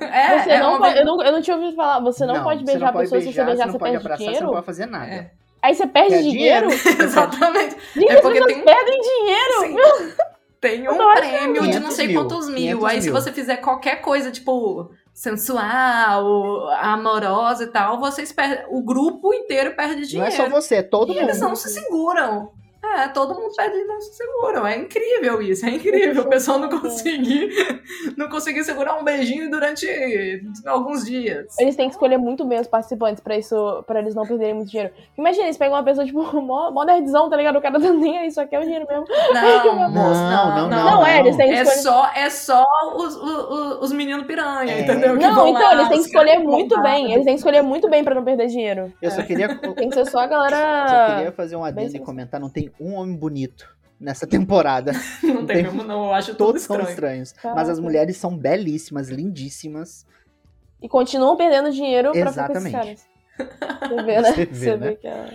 [0.00, 2.42] É, Você é não uma pode, eu, não, eu não tinha ouvido falar, você não,
[2.44, 4.06] pode você beijar não pode pessoas, se você beijar, beijar, você você não pode perde
[4.06, 4.52] abraçar, você não dinheiro.
[4.52, 5.06] pode fazer nada.
[5.06, 5.30] É.
[5.62, 6.68] Aí você perde Quer dinheiro?
[7.02, 7.76] Exatamente.
[7.94, 9.60] Gente, É as porque pessoas tem- perdem dinheiro!
[9.60, 10.12] Sim.
[10.60, 12.78] Tem um prêmio de não 500 sei mil, quantos mil.
[12.78, 18.64] 500 Aí, se você fizer qualquer coisa, tipo, sensual, amorosa e tal, vocês perdem.
[18.70, 20.32] O grupo inteiro perde Não dinheiro.
[20.32, 21.48] é só você, é todo E eles mundo.
[21.48, 22.50] não se seguram.
[22.94, 24.66] É, todo mundo perde e não se seguram.
[24.66, 26.22] É incrível isso, é incrível.
[26.22, 27.50] O pessoal não conseguir,
[28.16, 29.86] não conseguir segurar um beijinho durante
[30.66, 31.54] alguns dias.
[31.58, 34.70] Eles têm que escolher muito bem os participantes pra isso, para eles não perderem muito
[34.70, 34.92] dinheiro.
[35.16, 37.56] Imagina, eles pegam uma pessoa, tipo, mó, mó nerdzão, tá ligado?
[37.56, 39.06] O cara tá nem aí, só quer o dinheiro mesmo.
[39.32, 40.84] Não, moço, Não, não, não, não.
[40.96, 41.82] Não, é, eles têm que É escolher.
[41.82, 42.64] só, é só
[42.96, 44.80] os, os, os meninos piranha, É.
[44.80, 45.16] entendeu?
[45.18, 47.12] Que Não, então, lá, eles têm que escolher muito bem.
[47.12, 48.92] Eles têm que escolher muito bem pra não perder dinheiro.
[49.00, 51.14] Eu só queria, Tem que ser só a só galera.
[51.16, 53.68] queria fazer um adendo e comentar: não tem um homem bonito
[53.98, 54.92] nessa temporada.
[55.22, 56.06] Não tem tem- mesmo, não.
[56.06, 57.22] Eu acho Todos são estranho.
[57.22, 57.34] estranhos.
[57.42, 57.82] Mas as Caraca.
[57.82, 60.06] mulheres são belíssimas, lindíssimas.
[60.82, 63.06] E continuam perdendo dinheiro pra ficar com esses Exatamente.
[63.38, 63.88] caras.
[63.88, 64.32] Você vê, né?
[64.32, 64.94] Você vê, né?
[64.94, 65.34] que é.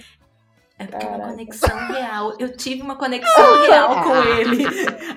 [0.80, 1.32] É porque é uma Caraca.
[1.34, 2.34] conexão real.
[2.40, 4.66] Eu tive uma conexão real com ele.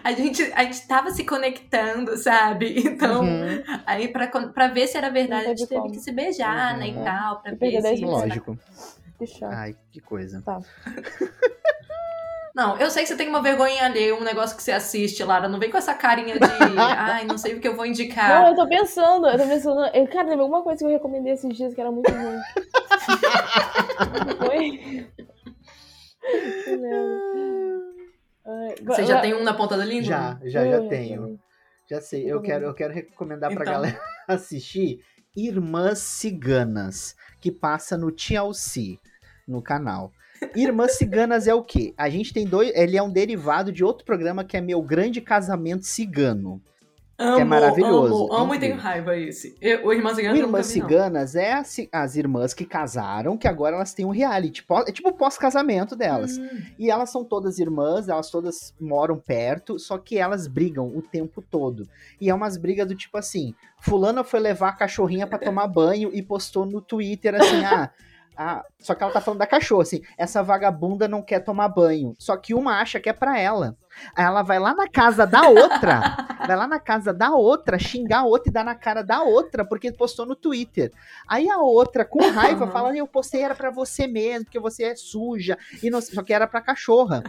[0.05, 2.79] A gente, a gente tava se conectando, sabe?
[2.87, 5.93] Então, Uhum, aí pra, pra ver se era verdade, Não a gente teve como.
[5.95, 6.87] que se beijar, né?
[6.89, 7.01] Uhum.
[7.01, 7.83] E tal, pra ver se...
[7.83, 8.11] 10 mil.
[8.11, 8.59] lógico.
[9.19, 9.53] Que chato.
[9.55, 10.43] Ai, que coisa.
[12.55, 15.49] Não, eu sei que você tem uma vergonha alheia, um negócio que você assiste, Lara.
[15.49, 16.41] Não vem com essa carinha de.
[16.79, 18.29] Ai, não sei o que eu vou indicar.
[18.43, 19.81] Não, eu tô pensando, eu tô pensando.
[19.93, 22.39] eu- cara, teve alguma coisa que eu recomendei esses dias que era muito ruim.
[24.39, 25.11] Foi?
[28.85, 30.05] Você já tem um na ponta da língua?
[30.05, 31.41] Já, já, já Ui, tenho.
[31.91, 32.31] Já sei.
[32.31, 33.73] Eu quero, eu quero recomendar pra Então.
[33.75, 35.01] galera assistir
[35.37, 38.99] Irmãs Ciganas, que passa no TLC,
[39.47, 40.13] no canal.
[40.55, 41.95] Irmãs Ciganas é o quê?
[41.97, 42.73] A gente tem dois.
[42.75, 46.61] Ele é um derivado de outro programa que é Meu Grande Casamento Cigano.
[47.17, 49.57] Amo, é maravilhoso, Amo, amo e tenho raiva esse.
[49.61, 50.73] Eu, o Irmãs não.
[50.73, 54.65] Ciganas é as, as irmãs que casaram, que agora elas têm um reality.
[54.85, 56.37] É tipo o pós-casamento delas.
[56.37, 56.49] Hum.
[56.77, 61.41] E elas são todas irmãs, elas todas moram perto, só que elas brigam o tempo
[61.41, 61.89] todo.
[62.21, 66.11] E é umas brigas do tipo assim: Fulana foi levar a cachorrinha pra tomar banho
[66.13, 67.91] e postou no Twitter assim: ah.
[68.37, 72.15] Ah, só que ela tá falando da cachorra, assim, essa vagabunda não quer tomar banho.
[72.19, 73.77] Só que uma acha que é pra ela.
[74.17, 78.21] Aí ela vai lá na casa da outra, vai lá na casa da outra, xingar
[78.21, 80.93] a outra e dar na cara da outra, porque postou no Twitter.
[81.29, 84.97] Aí a outra, com raiva, fala: Eu postei, era pra você mesmo, porque você é
[84.97, 85.59] suja.
[85.83, 87.23] E não, só que era pra cachorra.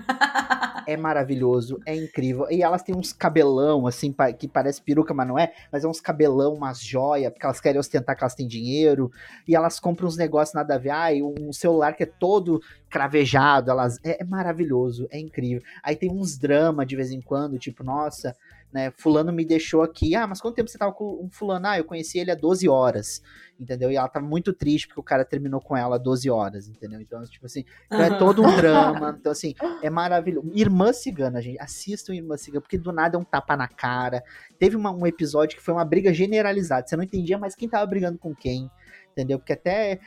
[0.87, 2.45] É maravilhoso, é incrível.
[2.49, 5.51] E elas têm uns cabelão, assim, que parece peruca, mas não é.
[5.71, 9.11] Mas é uns cabelão, umas joias, porque elas querem ostentar que elas têm dinheiro.
[9.47, 10.91] E elas compram uns negócios nada a ver.
[10.91, 12.61] Ai, um celular que é todo
[12.95, 13.69] cravejado.
[13.69, 15.61] Elas, é, é maravilhoso, é incrível.
[15.83, 18.33] Aí tem uns drama de vez em quando, tipo, nossa,
[18.71, 18.91] né?
[18.97, 20.15] Fulano me deixou aqui.
[20.15, 21.67] Ah, mas quanto tempo você tava com um fulano?
[21.67, 23.21] Ah, eu conheci ele há 12 horas.
[23.59, 23.89] Entendeu?
[23.89, 26.99] E ela tá muito triste porque o cara terminou com ela há 12 horas, entendeu?
[26.99, 28.17] Então, tipo assim, então é Aham.
[28.17, 29.15] todo um drama.
[29.25, 30.49] Então, assim, é maravilhoso.
[30.53, 31.59] Irmã Cigana, gente.
[31.59, 34.21] Assistam Irmã Cigana, porque do nada é um tapa na cara.
[34.59, 36.85] Teve uma- um episódio que foi uma briga generalizada.
[36.87, 38.69] Você não entendia mais quem tava brigando com quem.
[39.15, 39.39] Entendeu?
[39.39, 40.01] Porque até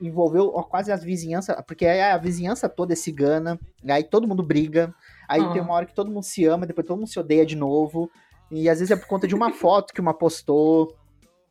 [0.00, 1.54] envolveu quase as vizinhanças.
[1.64, 3.56] Porque a vizinhança toda é cigana.
[3.88, 4.92] Aí todo mundo briga.
[5.28, 5.52] Aí Ah.
[5.52, 8.10] tem uma hora que todo mundo se ama, depois todo mundo se odeia de novo.
[8.50, 10.92] E às vezes é por conta de uma foto que uma postou.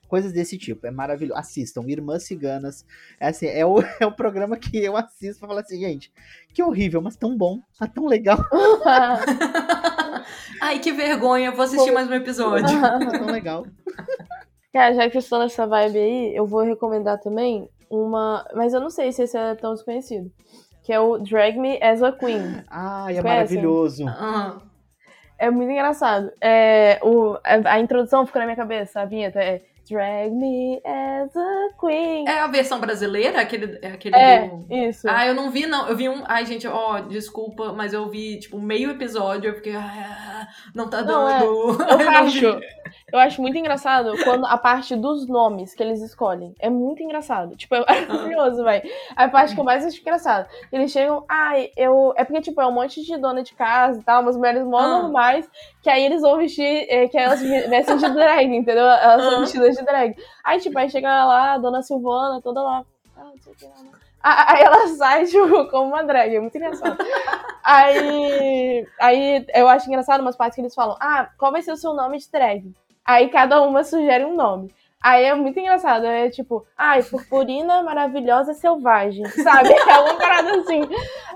[0.09, 0.85] Coisas desse tipo.
[0.87, 1.39] É maravilhoso.
[1.39, 1.83] Assistam.
[1.87, 2.85] Irmãs Ciganas.
[3.21, 6.11] É assim, é o, é o programa que eu assisto pra falar assim, gente,
[6.53, 8.37] que horrível, mas tão bom, mas tão legal,
[10.61, 12.67] Ai, que vergonha, vou assistir mais um episódio.
[13.11, 13.65] tão legal.
[14.73, 18.45] Cara, já que vocês estão nessa vibe aí, eu vou recomendar também uma.
[18.53, 20.31] Mas eu não sei se esse é tão desconhecido.
[20.83, 22.63] Que é o Drag Me as a Queen.
[23.09, 23.23] É Conhecem?
[23.23, 24.05] maravilhoso.
[24.07, 24.57] Ah,
[25.37, 26.31] É muito engraçado.
[26.41, 31.35] É, o, a, a introdução ficou na minha cabeça, a vinheta é Drag Me as
[31.35, 31.46] a
[31.79, 32.27] Queen.
[32.27, 33.41] é a versão brasileira?
[33.41, 35.07] Aquele, é aquele É, do- isso.
[35.09, 35.87] Ah, eu não vi, não.
[35.87, 36.23] Eu vi um.
[36.25, 39.49] Ai, gente, ó, desculpa, mas eu vi, tipo, meio episódio.
[39.49, 39.75] Eu fiquei.
[39.75, 41.39] Ah, não tá Não, é.
[41.39, 41.45] dando.
[41.81, 42.45] Eu acho,
[43.13, 46.53] eu acho muito engraçado quando a parte dos nomes que eles escolhem.
[46.59, 47.55] É muito engraçado.
[47.55, 48.89] Tipo, é maravilhoso, velho.
[49.15, 50.47] A parte que eu mais acho engraçado.
[50.71, 52.13] Eles chegam, ai, eu.
[52.17, 54.77] É porque, tipo, é um monte de dona de casa e tal, umas mulheres mó
[54.79, 55.07] Ah.
[55.87, 58.83] Que aí eles vão vestir, é, que elas vestem de drag, entendeu?
[58.85, 59.29] Elas Ah.
[59.29, 60.17] são vestidas de drag.
[60.43, 62.83] Aí, tipo, aí chega lá, a dona Silvana, toda lá.
[63.15, 63.71] Ah, não sei o que lá.
[63.81, 63.89] né?
[64.21, 66.35] Ah, Aí ela sai, tipo, como uma drag.
[66.35, 66.97] É muito engraçado.
[67.63, 71.77] Aí, aí eu acho engraçado umas partes que eles falam: Ah, qual vai ser o
[71.77, 72.69] seu nome de drag?
[73.05, 74.69] Aí cada uma sugere um nome.
[75.01, 79.69] Aí é muito engraçado, é tipo, ai, purpurina maravilhosa selvagem, sabe?
[79.87, 80.81] É uma parada assim.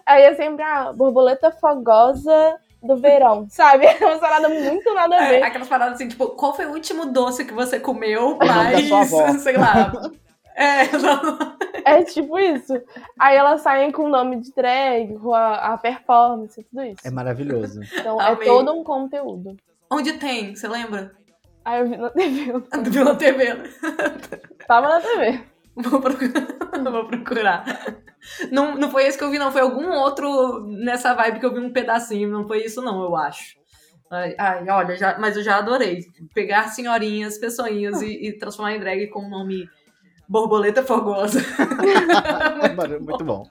[0.06, 3.86] Aí é sempre a borboleta fogosa do verão, sabe?
[3.86, 5.44] É uma parada muito nada a É, ver.
[5.44, 8.38] aquelas paradas assim, tipo, qual foi o último doce que você comeu?
[8.40, 8.90] Mas,
[9.44, 9.92] sei lá.
[10.56, 12.74] É, não- É tipo isso.
[13.20, 17.00] Aí elas saem com o nome de drag, a, a performance, tudo isso.
[17.04, 17.80] É maravilhoso.
[17.98, 18.48] Então é Amei.
[18.48, 19.58] todo um conteúdo.
[19.90, 20.56] onde tem?
[20.56, 21.12] Você lembra?
[21.66, 23.64] Aí eu vi na TV, eu Viu na TV, né?
[24.68, 25.42] tava na TV.
[25.76, 26.48] Vou procurar.
[26.92, 27.66] Vou procurar.
[28.52, 29.52] Não, não foi esse que eu vi, não.
[29.52, 32.30] Foi algum outro nessa vibe que eu vi um pedacinho.
[32.30, 33.60] Não foi isso, não, eu acho.
[34.10, 36.06] Ai, ai, olha, já, mas eu já adorei.
[36.34, 39.70] Pegar senhorinhas, pessoinhas e, e transformar em drag com o nome
[40.28, 41.40] Borboleta Fogosa.
[43.02, 43.50] Muito bom.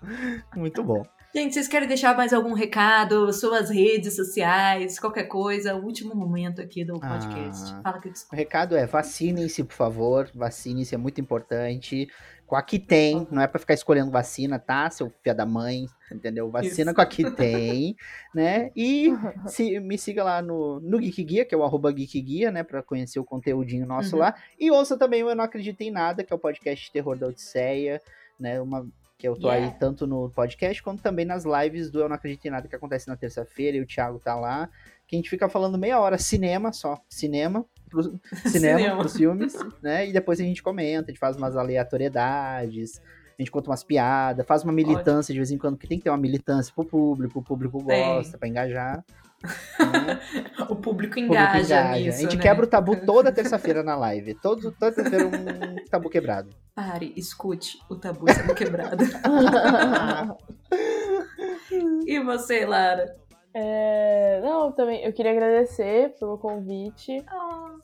[0.55, 1.03] Muito bom.
[1.33, 3.33] Gente, vocês querem deixar mais algum recado?
[3.33, 5.77] Suas redes sociais, qualquer coisa?
[5.77, 7.73] O último momento aqui do podcast.
[7.73, 7.81] Ah.
[7.85, 10.29] Fala que eu O recado é: vacinem-se, por favor.
[10.35, 12.09] Vacinem-se, é muito importante.
[12.49, 14.91] Com a que tem, não é pra ficar escolhendo vacina, tá?
[14.91, 16.51] Seu filho da mãe, entendeu?
[16.51, 16.95] Vacina Isso.
[16.97, 17.95] com a que tem,
[18.35, 18.73] né?
[18.75, 19.07] E
[19.47, 22.65] se, me siga lá no, no Geek Guia, que é o arroba Geek Guia, né?
[22.65, 24.23] Pra conhecer o conteúdinho nosso Uhum.
[24.23, 24.35] lá.
[24.59, 27.29] E ouça também o Eu Não Acredito em Nada, que é o podcast terror da
[27.29, 28.03] Odisseia,
[28.37, 28.61] né?
[28.61, 28.85] Uma,
[29.21, 29.67] que eu tô Yeah.
[29.73, 32.75] aí tanto no podcast quanto também nas lives do Eu Não Acredito em Nada, que
[32.75, 34.69] acontece na terça-feira, e o Thiago tá lá.
[35.07, 38.19] Que a gente fica falando meia hora cinema só, cinema, pro, cinema,
[38.79, 38.99] Cinema.
[38.99, 40.09] pros filmes, né?
[40.09, 43.01] E depois a gente comenta, a gente faz umas aleatoriedades,
[43.39, 46.05] a gente conta umas piadas, faz uma militância de vez em quando, porque tem que
[46.05, 48.05] ter uma militância pro público, o público Tem.
[48.05, 49.05] gosta, pra engajar.
[49.43, 49.49] Né?
[50.69, 52.19] O público O público engaja, nisso.
[52.19, 52.43] A gente né?
[52.43, 54.35] quebra o tabu toda terça-feira na live.
[54.35, 56.51] Todo, toda terça-feira um tabu quebrado.
[56.75, 59.03] Pare, escute o tabu sendo quebrado.
[62.07, 63.17] e você, Lara?
[63.53, 67.25] É, não, eu também eu queria agradecer pelo convite.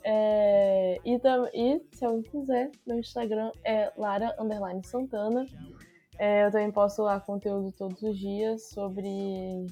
[0.05, 5.45] É, e, tam- e se alguém quiser, meu Instagram é Lara underline Santana.
[6.19, 9.67] É, eu também posto lá conteúdo todos os dias sobre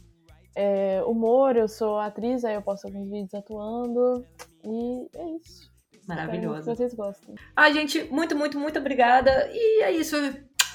[0.54, 1.56] é, humor.
[1.56, 4.24] Eu sou atriz, aí eu posto alguns vídeos atuando.
[4.64, 5.70] E é isso.
[5.92, 6.70] Espero Maravilhosa.
[6.70, 7.34] que vocês gostem.
[7.56, 9.48] Ai, gente, muito, muito, muito obrigada.
[9.52, 10.16] E é isso.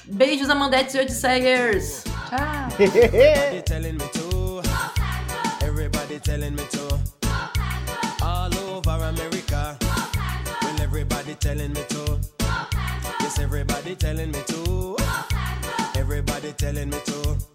[0.06, 2.04] Beijos, Amandetes e Odisseiers.
[2.04, 2.38] Tchau.
[2.80, 4.62] Everybody telling me to.
[5.64, 7.00] Everybody telling me to.
[8.24, 9.78] All over America.
[10.62, 12.20] Well, everybody telling me to.
[13.20, 14.96] Yes, everybody telling me to.
[15.96, 17.49] Everybody telling me to.